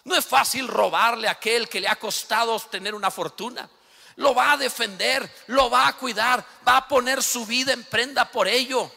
No 0.03 0.15
es 0.15 0.25
fácil 0.25 0.67
robarle 0.67 1.27
a 1.27 1.31
aquel 1.31 1.69
que 1.69 1.81
le 1.81 1.87
ha 1.87 1.97
costado 1.97 2.59
tener 2.59 2.95
una 2.95 3.11
fortuna. 3.11 3.69
Lo 4.15 4.33
va 4.33 4.53
a 4.53 4.57
defender, 4.57 5.29
lo 5.47 5.69
va 5.69 5.87
a 5.87 5.97
cuidar, 5.97 6.45
va 6.67 6.77
a 6.77 6.87
poner 6.87 7.21
su 7.21 7.45
vida 7.45 7.73
en 7.73 7.83
prenda 7.83 8.29
por 8.29 8.47
ello. 8.47 8.91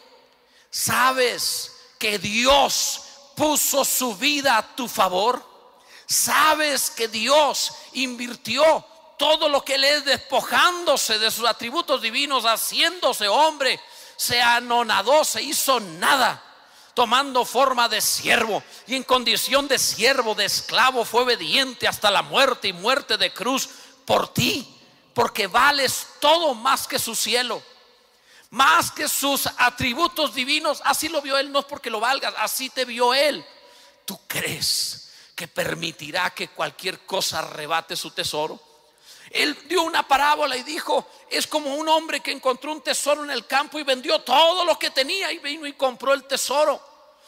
Sabes 0.69 1.71
que 1.99 2.19
Dios 2.19 3.01
puso 3.35 3.85
su 3.85 4.15
vida 4.15 4.57
a 4.57 4.75
tu 4.75 4.87
favor. 4.87 5.53
Sabes 6.07 6.89
que 6.91 7.07
Dios 7.07 7.71
invirtió 7.93 8.85
todo 9.17 9.49
lo 9.49 9.63
que 9.63 9.75
él 9.75 9.83
es 9.83 10.05
despojándose 10.05 11.19
de 11.19 11.31
sus 11.31 11.47
atributos 11.47 12.01
divinos, 12.01 12.43
haciéndose 12.43 13.27
hombre, 13.27 13.79
se 14.15 14.41
anonadó, 14.41 15.23
se 15.23 15.41
hizo 15.41 15.79
nada, 15.79 16.41
tomando 16.93 17.45
forma 17.45 17.89
de 17.89 18.01
siervo 18.01 18.63
y 18.87 18.95
en 18.95 19.03
condición 19.03 19.67
de 19.67 19.77
siervo, 19.77 20.33
de 20.33 20.45
esclavo, 20.45 21.05
fue 21.05 21.23
obediente 21.23 21.87
hasta 21.87 22.09
la 22.09 22.21
muerte 22.21 22.69
y 22.69 22.73
muerte 22.73 23.17
de 23.17 23.33
cruz 23.33 23.69
por 24.05 24.33
ti, 24.33 24.67
porque 25.13 25.47
vales 25.47 26.07
todo 26.19 26.53
más 26.53 26.87
que 26.87 26.97
su 26.97 27.15
cielo, 27.15 27.61
más 28.49 28.91
que 28.91 29.09
sus 29.09 29.47
atributos 29.57 30.33
divinos, 30.33 30.81
así 30.85 31.09
lo 31.09 31.21
vio 31.21 31.37
él, 31.37 31.51
no 31.51 31.59
es 31.59 31.65
porque 31.65 31.89
lo 31.89 31.99
valgas, 31.99 32.33
así 32.37 32.69
te 32.69 32.85
vio 32.85 33.13
él. 33.13 33.45
¿Tú 34.05 34.19
crees 34.27 35.11
que 35.35 35.47
permitirá 35.47 36.29
que 36.29 36.47
cualquier 36.49 37.05
cosa 37.05 37.39
arrebate 37.39 37.95
su 37.95 38.11
tesoro? 38.11 38.59
Él 39.35 39.57
dio 39.67 39.83
una 39.83 40.07
parábola 40.07 40.55
y 40.55 40.63
dijo, 40.63 41.05
es 41.29 41.45
como 41.45 41.75
un 41.75 41.89
hombre 41.89 42.21
que 42.21 42.31
encontró 42.31 42.71
un 42.71 42.81
tesoro 42.81 43.25
en 43.25 43.31
el 43.31 43.45
campo 43.45 43.77
y 43.77 43.83
vendió 43.83 44.21
todo 44.21 44.63
lo 44.63 44.79
que 44.79 44.91
tenía 44.91 45.29
y 45.33 45.39
vino 45.39 45.67
y 45.67 45.73
compró 45.73 46.13
el 46.13 46.23
tesoro. 46.23 46.81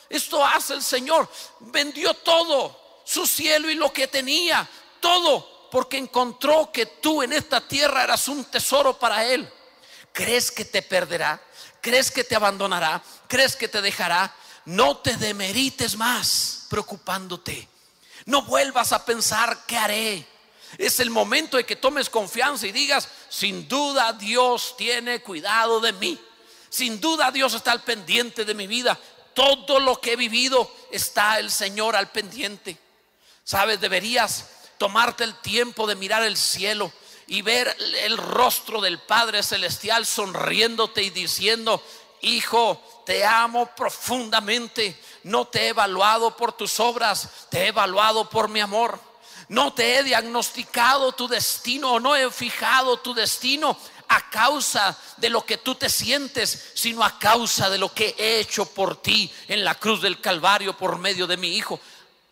Esto 0.07 0.43
hace 0.45 0.73
el 0.73 0.81
Señor. 0.81 1.29
Vendió 1.59 2.13
todo, 2.13 3.01
su 3.03 3.27
cielo 3.27 3.69
y 3.69 3.75
lo 3.75 3.91
que 3.91 4.07
tenía, 4.07 4.65
todo 5.01 5.69
porque 5.69 5.97
encontró 5.97 6.71
que 6.71 6.85
tú 6.85 7.21
en 7.21 7.33
esta 7.33 7.59
tierra 7.59 8.05
eras 8.05 8.29
un 8.29 8.45
tesoro 8.45 8.97
para 8.97 9.25
Él. 9.25 9.51
¿Crees 10.13 10.49
que 10.49 10.63
te 10.63 10.81
perderá? 10.81 11.41
¿Crees 11.81 12.09
que 12.09 12.23
te 12.23 12.37
abandonará? 12.37 13.03
¿Crees 13.27 13.57
que 13.57 13.67
te 13.67 13.81
dejará? 13.81 14.33
No 14.63 14.99
te 14.99 15.17
demerites 15.17 15.97
más 15.97 16.67
preocupándote. 16.69 17.67
No 18.25 18.43
vuelvas 18.43 18.93
a 18.93 19.03
pensar 19.03 19.65
qué 19.67 19.77
haré. 19.77 20.36
Es 20.77 20.99
el 20.99 21.09
momento 21.09 21.57
de 21.57 21.65
que 21.65 21.75
tomes 21.75 22.09
confianza 22.09 22.67
y 22.67 22.71
digas, 22.71 23.07
sin 23.29 23.67
duda 23.67 24.13
Dios 24.13 24.75
tiene 24.77 25.21
cuidado 25.21 25.79
de 25.79 25.93
mí. 25.93 26.19
Sin 26.69 26.99
duda 26.99 27.31
Dios 27.31 27.53
está 27.53 27.71
al 27.71 27.83
pendiente 27.83 28.45
de 28.45 28.53
mi 28.53 28.67
vida. 28.67 28.99
Todo 29.33 29.79
lo 29.79 30.01
que 30.01 30.13
he 30.13 30.15
vivido 30.15 30.71
está 30.91 31.39
el 31.39 31.51
Señor 31.51 31.95
al 31.95 32.11
pendiente. 32.11 32.77
Sabes, 33.43 33.79
deberías 33.79 34.49
tomarte 34.77 35.23
el 35.23 35.35
tiempo 35.41 35.87
de 35.87 35.95
mirar 35.95 36.23
el 36.23 36.37
cielo 36.37 36.91
y 37.27 37.41
ver 37.41 37.75
el 38.03 38.17
rostro 38.17 38.81
del 38.81 38.99
Padre 38.99 39.43
Celestial 39.43 40.05
sonriéndote 40.05 41.03
y 41.03 41.09
diciendo, 41.09 41.81
hijo, 42.21 43.03
te 43.05 43.25
amo 43.25 43.67
profundamente. 43.75 44.99
No 45.23 45.47
te 45.47 45.63
he 45.63 45.67
evaluado 45.69 46.35
por 46.35 46.53
tus 46.53 46.79
obras, 46.79 47.29
te 47.49 47.63
he 47.63 47.67
evaluado 47.67 48.29
por 48.29 48.49
mi 48.49 48.59
amor. 48.59 48.99
No 49.49 49.73
te 49.73 49.97
he 49.97 50.03
diagnosticado 50.03 51.13
tu 51.13 51.27
destino, 51.27 51.99
no 51.99 52.15
he 52.15 52.29
fijado 52.31 52.97
tu 52.97 53.13
destino 53.13 53.77
a 54.09 54.29
causa 54.29 54.97
de 55.17 55.29
lo 55.29 55.45
que 55.45 55.57
tú 55.57 55.75
te 55.75 55.89
sientes, 55.89 56.71
sino 56.73 57.03
a 57.03 57.17
causa 57.17 57.69
de 57.69 57.77
lo 57.77 57.93
que 57.93 58.15
he 58.17 58.39
hecho 58.39 58.65
por 58.65 59.01
ti 59.01 59.31
en 59.47 59.63
la 59.63 59.75
cruz 59.75 60.01
del 60.01 60.19
Calvario 60.19 60.77
por 60.77 60.97
medio 60.97 61.27
de 61.27 61.37
mi 61.37 61.55
Hijo. 61.55 61.79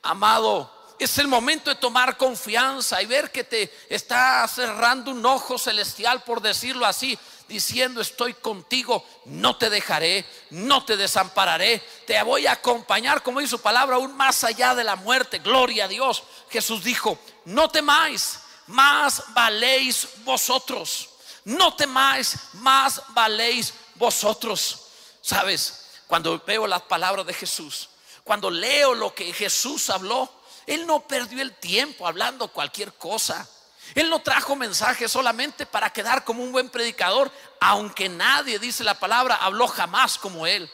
Amado, 0.04 0.72
es 1.00 1.18
el 1.18 1.28
momento 1.28 1.70
de 1.70 1.76
tomar 1.76 2.18
confianza 2.18 3.02
y 3.02 3.06
ver 3.06 3.32
que 3.32 3.44
te 3.44 3.74
está 3.90 4.48
cerrando 4.48 5.12
un 5.12 5.26
ojo 5.26 5.58
celestial, 5.58 6.24
por 6.24 6.42
decirlo 6.42 6.86
así, 6.86 7.18
diciendo 7.48 8.02
estoy 8.02 8.34
contigo, 8.34 9.06
no 9.26 9.58
te 9.58 9.70
dejaré, 9.70 10.26
no 10.50 10.84
te 10.86 10.98
desampararé, 10.98 11.84
te 12.06 12.22
voy 12.24 12.48
a 12.48 12.54
acompañar, 12.54 13.24
como 13.24 13.40
dice 13.40 13.52
su 13.52 13.62
palabra, 13.62 13.96
aún 13.96 14.16
más 14.16 14.44
allá 14.44 14.76
de 14.76 14.84
la 14.84 14.96
muerte. 14.96 15.40
Gloria 15.40 15.86
a 15.86 15.88
Dios. 15.88 16.24
Jesús 16.50 16.84
dijo, 16.84 17.18
no 17.46 17.70
temáis, 17.70 18.40
más 18.68 19.24
valéis 19.30 20.08
vosotros. 20.24 21.10
No 21.44 21.76
temáis, 21.76 22.36
más 22.54 23.02
valéis 23.10 23.74
vosotros. 23.96 24.88
Sabes, 25.22 25.86
cuando 26.08 26.42
veo 26.46 26.68
las 26.68 26.82
palabras 26.84 27.26
de 27.26 27.34
Jesús, 27.34 27.90
cuando 28.24 28.50
leo 28.50 28.94
lo 28.96 29.14
que 29.14 29.32
Jesús 29.34 29.90
habló, 29.90 30.30
Él 30.66 30.88
no 30.88 31.08
perdió 31.08 31.42
el 31.42 31.54
tiempo 31.56 32.08
hablando 32.08 32.48
cualquier 32.48 32.94
cosa. 32.94 33.48
Él 33.94 34.10
no 34.10 34.20
trajo 34.22 34.56
mensaje 34.56 35.08
solamente 35.08 35.66
para 35.66 35.92
quedar 35.92 36.24
como 36.24 36.44
un 36.44 36.52
buen 36.52 36.70
predicador, 36.70 37.32
aunque 37.60 38.10
nadie, 38.10 38.60
dice 38.60 38.84
la 38.84 39.00
palabra, 39.00 39.36
habló 39.36 39.68
jamás 39.68 40.18
como 40.18 40.48
Él. 40.48 40.70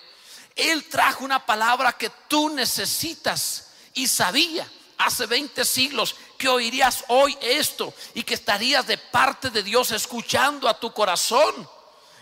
Él 0.55 0.85
trajo 0.85 1.23
una 1.23 1.45
palabra 1.45 1.93
que 1.93 2.09
tú 2.27 2.49
necesitas 2.49 3.71
y 3.93 4.07
sabía 4.07 4.67
hace 4.97 5.25
20 5.25 5.65
siglos 5.65 6.15
que 6.37 6.47
oirías 6.47 7.03
hoy 7.07 7.37
esto 7.41 7.93
y 8.13 8.23
que 8.23 8.35
estarías 8.35 8.85
de 8.87 8.97
parte 8.97 9.49
de 9.49 9.63
Dios 9.63 9.91
escuchando 9.91 10.67
a 10.67 10.79
tu 10.79 10.93
corazón 10.93 11.67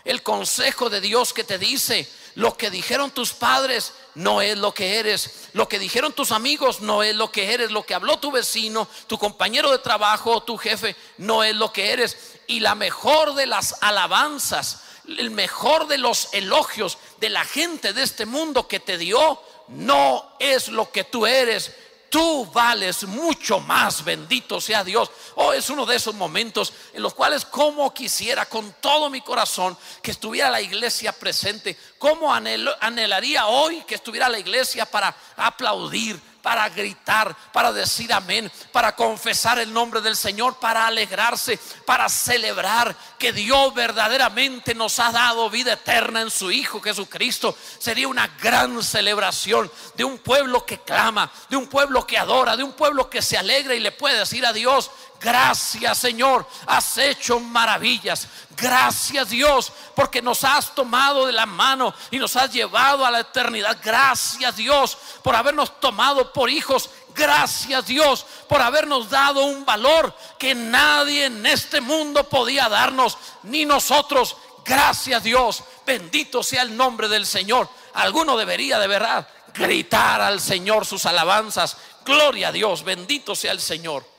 el 0.04 0.22
consejo 0.22 0.88
de 0.88 1.00
Dios 1.00 1.32
que 1.32 1.44
te 1.44 1.58
dice, 1.58 2.08
lo 2.40 2.56
que 2.56 2.70
dijeron 2.70 3.10
tus 3.10 3.34
padres 3.34 3.92
no 4.14 4.40
es 4.40 4.56
lo 4.56 4.72
que 4.72 4.98
eres. 4.98 5.48
Lo 5.52 5.68
que 5.68 5.78
dijeron 5.78 6.14
tus 6.14 6.32
amigos 6.32 6.80
no 6.80 7.02
es 7.02 7.14
lo 7.14 7.30
que 7.30 7.52
eres. 7.52 7.70
Lo 7.70 7.82
que 7.82 7.92
habló 7.92 8.18
tu 8.18 8.32
vecino, 8.32 8.88
tu 9.08 9.18
compañero 9.18 9.70
de 9.70 9.76
trabajo, 9.76 10.42
tu 10.42 10.56
jefe, 10.56 10.96
no 11.18 11.44
es 11.44 11.54
lo 11.54 11.70
que 11.70 11.92
eres. 11.92 12.16
Y 12.46 12.60
la 12.60 12.74
mejor 12.74 13.34
de 13.34 13.44
las 13.44 13.76
alabanzas, 13.82 14.84
el 15.06 15.30
mejor 15.30 15.86
de 15.86 15.98
los 15.98 16.32
elogios 16.32 16.96
de 17.18 17.28
la 17.28 17.44
gente 17.44 17.92
de 17.92 18.04
este 18.04 18.24
mundo 18.24 18.66
que 18.66 18.80
te 18.80 18.96
dio, 18.96 19.38
no 19.68 20.34
es 20.38 20.68
lo 20.68 20.90
que 20.90 21.04
tú 21.04 21.26
eres, 21.26 21.74
tú 22.10 22.44
vales 22.52 23.04
mucho 23.04 23.60
más, 23.60 24.04
bendito 24.04 24.60
sea 24.60 24.84
Dios. 24.84 25.10
Oh, 25.36 25.52
es 25.52 25.70
uno 25.70 25.86
de 25.86 25.96
esos 25.96 26.14
momentos 26.14 26.72
en 26.92 27.02
los 27.02 27.14
cuales 27.14 27.46
como 27.46 27.94
quisiera 27.94 28.46
con 28.46 28.74
todo 28.80 29.08
mi 29.08 29.22
corazón 29.22 29.78
que 30.02 30.10
estuviera 30.10 30.50
la 30.50 30.60
iglesia 30.60 31.12
presente, 31.12 31.78
como 31.98 32.34
anhelaría 32.34 33.46
hoy 33.46 33.82
que 33.86 33.94
estuviera 33.94 34.28
la 34.28 34.40
iglesia 34.40 34.84
para 34.84 35.16
aplaudir, 35.36 36.20
para 36.42 36.68
gritar, 36.68 37.36
para 37.52 37.72
decir 37.72 38.12
amén, 38.12 38.50
para 38.72 38.94
confesar 38.94 39.58
el 39.58 39.72
nombre 39.72 40.00
del 40.00 40.16
Señor, 40.16 40.58
para 40.58 40.86
alegrarse, 40.86 41.58
para 41.84 42.08
celebrar 42.08 42.96
que 43.18 43.32
Dios 43.32 43.74
verdaderamente 43.74 44.74
nos 44.74 44.98
ha 44.98 45.12
dado 45.12 45.50
vida 45.50 45.74
eterna 45.74 46.20
en 46.22 46.30
su 46.30 46.50
Hijo 46.50 46.80
Jesucristo. 46.80 47.56
Sería 47.78 48.08
una 48.08 48.28
gran 48.40 48.82
celebración 48.82 49.70
de 49.96 50.04
un 50.04 50.18
pueblo 50.18 50.64
que 50.64 50.78
clama, 50.80 51.30
de 51.48 51.56
un 51.56 51.66
pueblo 51.66 52.06
que 52.06 52.18
adora, 52.18 52.56
de 52.56 52.62
un 52.62 52.72
pueblo 52.72 53.10
que 53.10 53.22
se 53.22 53.36
alegra 53.36 53.74
y 53.74 53.80
le 53.80 53.92
puede 53.92 54.18
decir 54.18 54.46
a 54.46 54.52
Dios, 54.52 54.90
Gracias 55.20 55.98
Señor, 55.98 56.46
has 56.66 56.96
hecho 56.96 57.38
maravillas. 57.38 58.26
Gracias 58.56 59.28
Dios, 59.28 59.70
porque 59.94 60.22
nos 60.22 60.44
has 60.44 60.74
tomado 60.74 61.26
de 61.26 61.32
la 61.32 61.44
mano 61.44 61.92
y 62.10 62.18
nos 62.18 62.36
has 62.36 62.50
llevado 62.50 63.04
a 63.04 63.10
la 63.10 63.20
eternidad. 63.20 63.76
Gracias 63.82 64.56
Dios 64.56 64.96
por 65.22 65.36
habernos 65.36 65.78
tomado 65.78 66.32
por 66.32 66.48
hijos. 66.48 66.88
Gracias 67.14 67.86
Dios 67.86 68.24
por 68.48 68.62
habernos 68.62 69.10
dado 69.10 69.44
un 69.44 69.66
valor 69.66 70.14
que 70.38 70.54
nadie 70.54 71.26
en 71.26 71.44
este 71.44 71.82
mundo 71.82 72.26
podía 72.26 72.70
darnos, 72.70 73.18
ni 73.42 73.66
nosotros. 73.66 74.38
Gracias 74.64 75.22
Dios, 75.22 75.62
bendito 75.84 76.42
sea 76.42 76.62
el 76.62 76.74
nombre 76.74 77.08
del 77.08 77.26
Señor. 77.26 77.68
Alguno 77.92 78.38
debería 78.38 78.78
de 78.78 78.86
verdad 78.86 79.28
gritar 79.52 80.22
al 80.22 80.40
Señor 80.40 80.86
sus 80.86 81.04
alabanzas. 81.04 81.76
Gloria 82.06 82.48
a 82.48 82.52
Dios, 82.52 82.84
bendito 82.84 83.34
sea 83.34 83.52
el 83.52 83.60
Señor. 83.60 84.09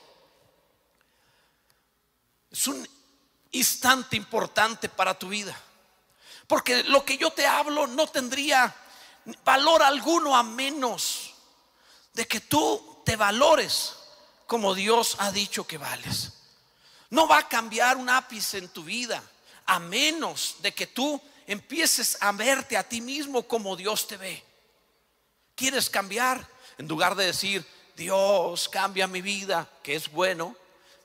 Es 2.52 2.68
un 2.68 2.88
instante 3.52 4.16
importante 4.16 4.90
para 4.90 5.18
tu 5.18 5.30
vida. 5.30 5.58
Porque 6.48 6.84
lo 6.84 7.06
que 7.06 7.18
yo 7.18 7.32
te 7.32 7.48
hablo 7.48 7.88
no 7.88 8.08
tendría 8.08 8.76
valor 9.44 9.84
alguno 9.84 10.36
a 10.36 10.44
menos 10.44 11.34
de 12.14 12.28
que 12.28 12.42
tú 12.42 13.02
te 13.06 13.16
valores 13.16 13.96
como 14.48 14.76
Dios 14.76 15.16
ha 15.20 15.32
dicho 15.32 15.66
que 15.66 15.78
vales. 15.78 16.34
No 17.10 17.28
va 17.28 17.40
a 17.40 17.48
cambiar 17.48 17.98
un 17.98 18.10
ápice 18.10 18.58
en 18.58 18.70
tu 18.70 18.84
vida 18.84 19.24
a 19.66 19.80
menos 19.80 20.58
de 20.60 20.74
que 20.74 20.88
tú 20.88 21.22
empieces 21.48 22.18
a 22.20 22.32
verte 22.32 22.76
a 22.78 22.84
ti 22.88 23.02
mismo 23.02 23.44
como 23.44 23.76
Dios 23.76 24.08
te 24.08 24.18
ve. 24.18 24.44
¿Quieres 25.56 25.90
cambiar? 25.90 26.46
En 26.78 26.88
lugar 26.88 27.16
de 27.16 27.26
decir, 27.26 27.66
Dios 27.96 28.68
cambia 28.70 29.08
mi 29.08 29.22
vida, 29.22 29.70
que 29.84 29.96
es 29.96 30.10
bueno, 30.12 30.56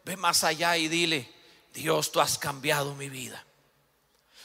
ve 0.05 0.17
más 0.17 0.45
allá 0.45 0.77
y 0.77 0.89
dile, 0.89 1.33
Dios, 1.77 2.11
tú 2.11 2.23
has 2.23 2.39
cambiado 2.39 2.95
mi 2.95 3.11
vida. 3.11 3.45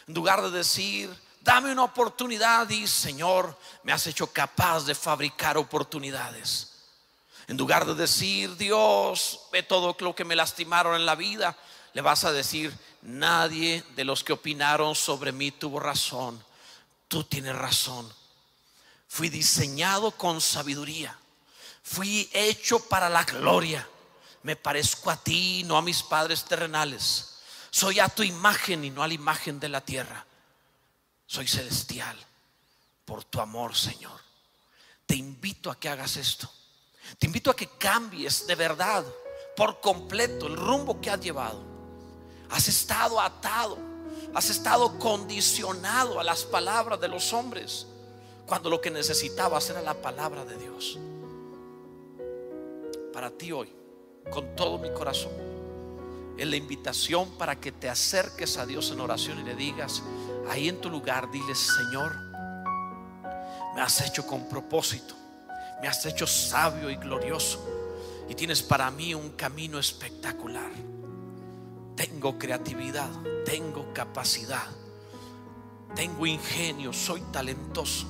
En 0.05 0.13
lugar 0.13 0.41
de 0.41 0.51
decir, 0.51 1.09
dame 1.39 1.71
una 1.71 1.85
oportunidad 1.85 2.69
y 2.69 2.85
Señor, 2.87 3.57
me 3.83 3.93
has 3.93 4.05
hecho 4.05 4.27
capaz 4.27 4.83
de 4.83 4.93
fabricar 4.93 5.57
oportunidades. 5.57 6.73
En 7.47 7.55
lugar 7.55 7.85
de 7.85 7.95
decir, 7.95 8.57
Dios, 8.57 9.47
ve 9.49 9.63
todo 9.63 9.95
lo 10.01 10.13
que 10.13 10.25
me 10.25 10.35
lastimaron 10.35 10.95
en 10.95 11.05
la 11.05 11.15
vida, 11.15 11.57
le 11.93 12.01
vas 12.01 12.25
a 12.25 12.33
decir, 12.33 12.77
nadie 13.01 13.81
de 13.95 14.03
los 14.03 14.25
que 14.25 14.33
opinaron 14.33 14.93
sobre 14.93 15.31
mí 15.31 15.51
tuvo 15.51 15.79
razón. 15.79 16.43
Tú 17.07 17.23
tienes 17.23 17.55
razón. 17.55 18.13
Fui 19.07 19.29
diseñado 19.29 20.11
con 20.11 20.41
sabiduría. 20.41 21.17
Fui 21.81 22.29
hecho 22.33 22.79
para 22.89 23.09
la 23.09 23.23
gloria 23.23 23.87
me 24.43 24.55
parezco 24.55 25.11
a 25.11 25.17
ti, 25.17 25.63
no 25.65 25.77
a 25.77 25.81
mis 25.81 26.03
padres 26.03 26.45
terrenales. 26.45 27.37
Soy 27.69 27.99
a 27.99 28.09
tu 28.09 28.23
imagen 28.23 28.83
y 28.83 28.89
no 28.89 29.03
a 29.03 29.07
la 29.07 29.13
imagen 29.13 29.59
de 29.59 29.69
la 29.69 29.81
tierra. 29.81 30.25
Soy 31.25 31.47
celestial 31.47 32.17
por 33.05 33.23
tu 33.23 33.39
amor, 33.39 33.75
Señor. 33.75 34.19
Te 35.05 35.15
invito 35.15 35.69
a 35.69 35.79
que 35.79 35.89
hagas 35.89 36.17
esto. 36.17 36.49
Te 37.19 37.27
invito 37.27 37.51
a 37.51 37.55
que 37.55 37.67
cambies 37.67 38.47
de 38.47 38.55
verdad, 38.55 39.05
por 39.55 39.79
completo, 39.79 40.47
el 40.47 40.57
rumbo 40.57 40.99
que 40.99 41.09
has 41.09 41.19
llevado. 41.19 41.63
Has 42.49 42.67
estado 42.67 43.21
atado, 43.21 43.77
has 44.33 44.49
estado 44.49 44.97
condicionado 44.99 46.19
a 46.19 46.23
las 46.23 46.43
palabras 46.43 46.99
de 46.99 47.07
los 47.07 47.31
hombres, 47.31 47.85
cuando 48.45 48.69
lo 48.69 48.81
que 48.81 48.91
necesitabas 48.91 49.69
era 49.69 49.81
la 49.81 49.93
palabra 49.93 50.43
de 50.45 50.57
Dios. 50.57 50.97
Para 53.13 53.29
ti 53.29 53.51
hoy 53.51 53.80
con 54.29 54.55
todo 54.55 54.77
mi 54.77 54.91
corazón. 54.91 55.31
Es 56.37 56.47
la 56.47 56.55
invitación 56.55 57.37
para 57.37 57.59
que 57.59 57.71
te 57.71 57.89
acerques 57.89 58.57
a 58.57 58.65
Dios 58.65 58.91
en 58.91 58.99
oración 58.99 59.39
y 59.39 59.43
le 59.43 59.55
digas, 59.55 60.01
ahí 60.49 60.69
en 60.69 60.81
tu 60.81 60.89
lugar, 60.89 61.29
dile, 61.31 61.53
Señor, 61.55 62.15
me 63.75 63.81
has 63.81 64.01
hecho 64.01 64.25
con 64.25 64.47
propósito, 64.49 65.15
me 65.81 65.87
has 65.87 66.05
hecho 66.05 66.27
sabio 66.27 66.89
y 66.89 66.95
glorioso. 66.95 67.67
y 68.29 68.35
tienes 68.35 68.63
para 68.63 68.89
mí 68.91 69.13
un 69.13 69.31
camino 69.31 69.77
espectacular. 69.77 70.71
Tengo 71.97 72.39
creatividad, 72.39 73.09
tengo 73.45 73.93
capacidad, 73.93 74.67
tengo 75.95 76.25
ingenio, 76.25 76.93
soy 76.93 77.19
talentoso. 77.33 78.07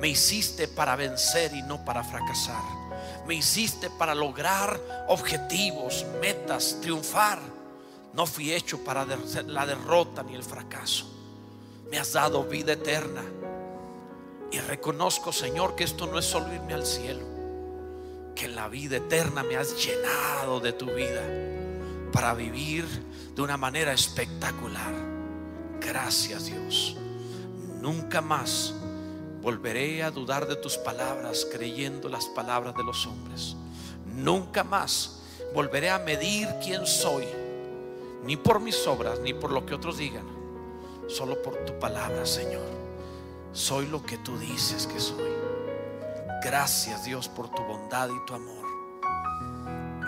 Me 0.00 0.08
hiciste 0.08 0.68
para 0.68 0.94
vencer 0.94 1.52
y 1.52 1.62
no 1.62 1.84
para 1.84 2.04
fracasar. 2.04 2.79
Me 3.26 3.34
hiciste 3.34 3.90
para 3.90 4.14
lograr 4.14 4.80
objetivos, 5.08 6.04
metas, 6.20 6.78
triunfar. 6.80 7.38
No 8.12 8.26
fui 8.26 8.52
hecho 8.52 8.82
para 8.82 9.06
la 9.46 9.66
derrota 9.66 10.22
ni 10.22 10.34
el 10.34 10.42
fracaso. 10.42 11.06
Me 11.90 11.98
has 11.98 12.12
dado 12.12 12.44
vida 12.44 12.72
eterna. 12.72 13.22
Y 14.50 14.58
reconozco, 14.58 15.32
Señor, 15.32 15.76
que 15.76 15.84
esto 15.84 16.06
no 16.06 16.18
es 16.18 16.24
solo 16.24 16.52
irme 16.52 16.74
al 16.74 16.84
cielo. 16.84 17.24
Que 18.34 18.46
en 18.46 18.56
la 18.56 18.68
vida 18.68 18.96
eterna 18.96 19.42
me 19.42 19.56
has 19.56 19.76
llenado 19.84 20.58
de 20.60 20.72
tu 20.72 20.86
vida 20.86 21.22
para 22.12 22.34
vivir 22.34 22.84
de 23.34 23.42
una 23.42 23.56
manera 23.56 23.92
espectacular. 23.92 24.92
Gracias 25.80 26.46
Dios. 26.46 26.96
Nunca 27.80 28.20
más 28.20 28.74
volveré 29.42 30.02
a 30.02 30.10
dudar 30.10 30.46
de 30.46 30.56
tus 30.56 30.76
palabras 30.76 31.46
creyendo 31.50 32.08
las 32.08 32.26
palabras 32.26 32.74
de 32.74 32.84
los 32.84 33.06
hombres. 33.06 33.56
Nunca 34.06 34.64
más 34.64 35.20
volveré 35.54 35.90
a 35.90 35.98
medir 35.98 36.48
quién 36.62 36.86
soy, 36.86 37.26
ni 38.24 38.36
por 38.36 38.60
mis 38.60 38.86
obras, 38.86 39.20
ni 39.20 39.32
por 39.32 39.50
lo 39.50 39.64
que 39.64 39.74
otros 39.74 39.98
digan, 39.98 40.26
solo 41.08 41.40
por 41.42 41.56
tu 41.64 41.78
palabra, 41.78 42.26
Señor. 42.26 42.68
Soy 43.52 43.86
lo 43.86 44.04
que 44.04 44.18
tú 44.18 44.38
dices 44.38 44.86
que 44.86 45.00
soy. 45.00 45.24
Gracias 46.42 47.04
Dios 47.04 47.28
por 47.28 47.48
tu 47.50 47.62
bondad 47.62 48.08
y 48.08 48.26
tu 48.26 48.34
amor. 48.34 48.64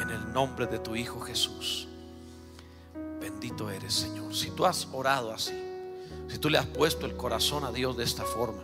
En 0.00 0.10
el 0.10 0.32
nombre 0.32 0.66
de 0.66 0.78
tu 0.78 0.94
Hijo 0.94 1.20
Jesús. 1.20 1.88
Bendito 3.20 3.70
eres, 3.70 3.94
Señor. 3.94 4.34
Si 4.34 4.50
tú 4.50 4.64
has 4.64 4.88
orado 4.92 5.32
así, 5.32 5.52
si 6.28 6.38
tú 6.38 6.48
le 6.48 6.58
has 6.58 6.66
puesto 6.66 7.06
el 7.06 7.16
corazón 7.16 7.64
a 7.64 7.72
Dios 7.72 7.96
de 7.96 8.04
esta 8.04 8.24
forma, 8.24 8.62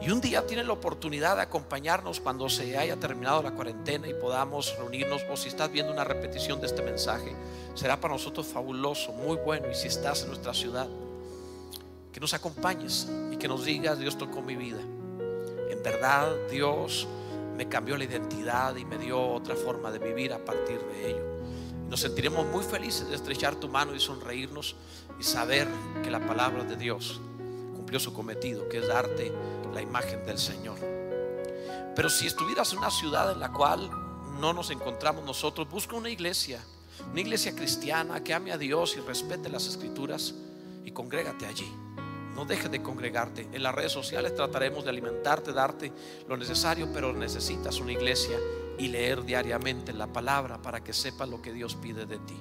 y 0.00 0.10
un 0.10 0.20
día 0.20 0.46
tienes 0.46 0.66
la 0.66 0.72
oportunidad 0.72 1.36
de 1.36 1.42
acompañarnos 1.42 2.20
cuando 2.20 2.48
se 2.48 2.78
haya 2.78 2.96
terminado 2.96 3.42
la 3.42 3.50
cuarentena 3.50 4.08
y 4.08 4.14
podamos 4.14 4.74
reunirnos, 4.78 5.22
o 5.30 5.36
si 5.36 5.48
estás 5.48 5.70
viendo 5.70 5.92
una 5.92 6.04
repetición 6.04 6.58
de 6.58 6.68
este 6.68 6.80
mensaje, 6.80 7.34
será 7.74 8.00
para 8.00 8.14
nosotros 8.14 8.46
fabuloso, 8.46 9.12
muy 9.12 9.36
bueno. 9.36 9.70
Y 9.70 9.74
si 9.74 9.88
estás 9.88 10.22
en 10.22 10.28
nuestra 10.28 10.54
ciudad, 10.54 10.88
que 12.12 12.18
nos 12.18 12.32
acompañes 12.32 13.08
y 13.30 13.36
que 13.36 13.46
nos 13.46 13.64
digas, 13.64 13.98
Dios 13.98 14.16
tocó 14.16 14.40
mi 14.40 14.56
vida. 14.56 14.80
En 15.70 15.82
verdad, 15.82 16.34
Dios 16.50 17.06
me 17.56 17.68
cambió 17.68 17.98
la 17.98 18.04
identidad 18.04 18.74
y 18.76 18.86
me 18.86 18.96
dio 18.96 19.20
otra 19.20 19.54
forma 19.54 19.92
de 19.92 19.98
vivir 19.98 20.32
a 20.32 20.42
partir 20.42 20.80
de 20.80 21.10
ello. 21.10 21.30
Nos 21.90 22.00
sentiremos 22.00 22.46
muy 22.46 22.64
felices 22.64 23.06
de 23.08 23.16
estrechar 23.16 23.56
tu 23.56 23.68
mano 23.68 23.94
y 23.94 24.00
sonreírnos 24.00 24.76
y 25.18 25.24
saber 25.24 25.68
que 26.02 26.10
la 26.10 26.20
palabra 26.20 26.64
de 26.64 26.76
Dios 26.76 27.20
cometido, 28.12 28.68
que 28.68 28.78
es 28.78 28.88
darte 28.88 29.32
la 29.72 29.82
imagen 29.82 30.24
del 30.24 30.38
Señor. 30.38 30.78
Pero 31.94 32.08
si 32.08 32.26
estuvieras 32.26 32.72
en 32.72 32.78
una 32.78 32.90
ciudad 32.90 33.32
en 33.32 33.40
la 33.40 33.52
cual 33.52 33.90
no 34.40 34.52
nos 34.52 34.70
encontramos 34.70 35.24
nosotros, 35.24 35.68
busca 35.68 35.96
una 35.96 36.08
iglesia, 36.08 36.60
una 37.10 37.20
iglesia 37.20 37.54
cristiana 37.54 38.22
que 38.22 38.32
ame 38.32 38.52
a 38.52 38.58
Dios 38.58 38.96
y 38.96 39.00
respete 39.00 39.48
las 39.48 39.66
escrituras 39.66 40.34
y 40.84 40.92
congrégate 40.92 41.46
allí. 41.46 41.70
No 42.34 42.44
dejes 42.44 42.70
de 42.70 42.82
congregarte. 42.82 43.48
En 43.52 43.62
las 43.62 43.74
redes 43.74 43.92
sociales 43.92 44.34
trataremos 44.34 44.84
de 44.84 44.90
alimentarte, 44.90 45.52
darte 45.52 45.92
lo 46.28 46.36
necesario, 46.36 46.88
pero 46.92 47.12
necesitas 47.12 47.80
una 47.80 47.92
iglesia 47.92 48.38
y 48.78 48.88
leer 48.88 49.24
diariamente 49.24 49.92
la 49.92 50.06
palabra 50.06 50.62
para 50.62 50.82
que 50.82 50.92
sepas 50.92 51.28
lo 51.28 51.42
que 51.42 51.52
Dios 51.52 51.74
pide 51.74 52.06
de 52.06 52.18
ti. 52.18 52.40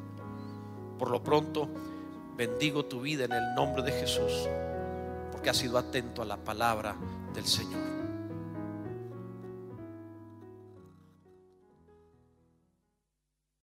Por 0.97 1.11
lo 1.11 1.21
pronto, 1.21 1.67
bendigo 2.37 2.85
tu 2.85 3.01
vida 3.01 3.25
en 3.25 3.33
el 3.33 3.55
nombre 3.55 3.83
de 3.83 3.91
Jesús, 3.91 4.47
porque 5.39 5.51
has 5.51 5.57
sido 5.57 5.77
atento 5.77 6.21
a 6.21 6.25
la 6.25 6.35
palabra 6.35 6.97
del 7.33 7.45
Señor. 7.45 7.98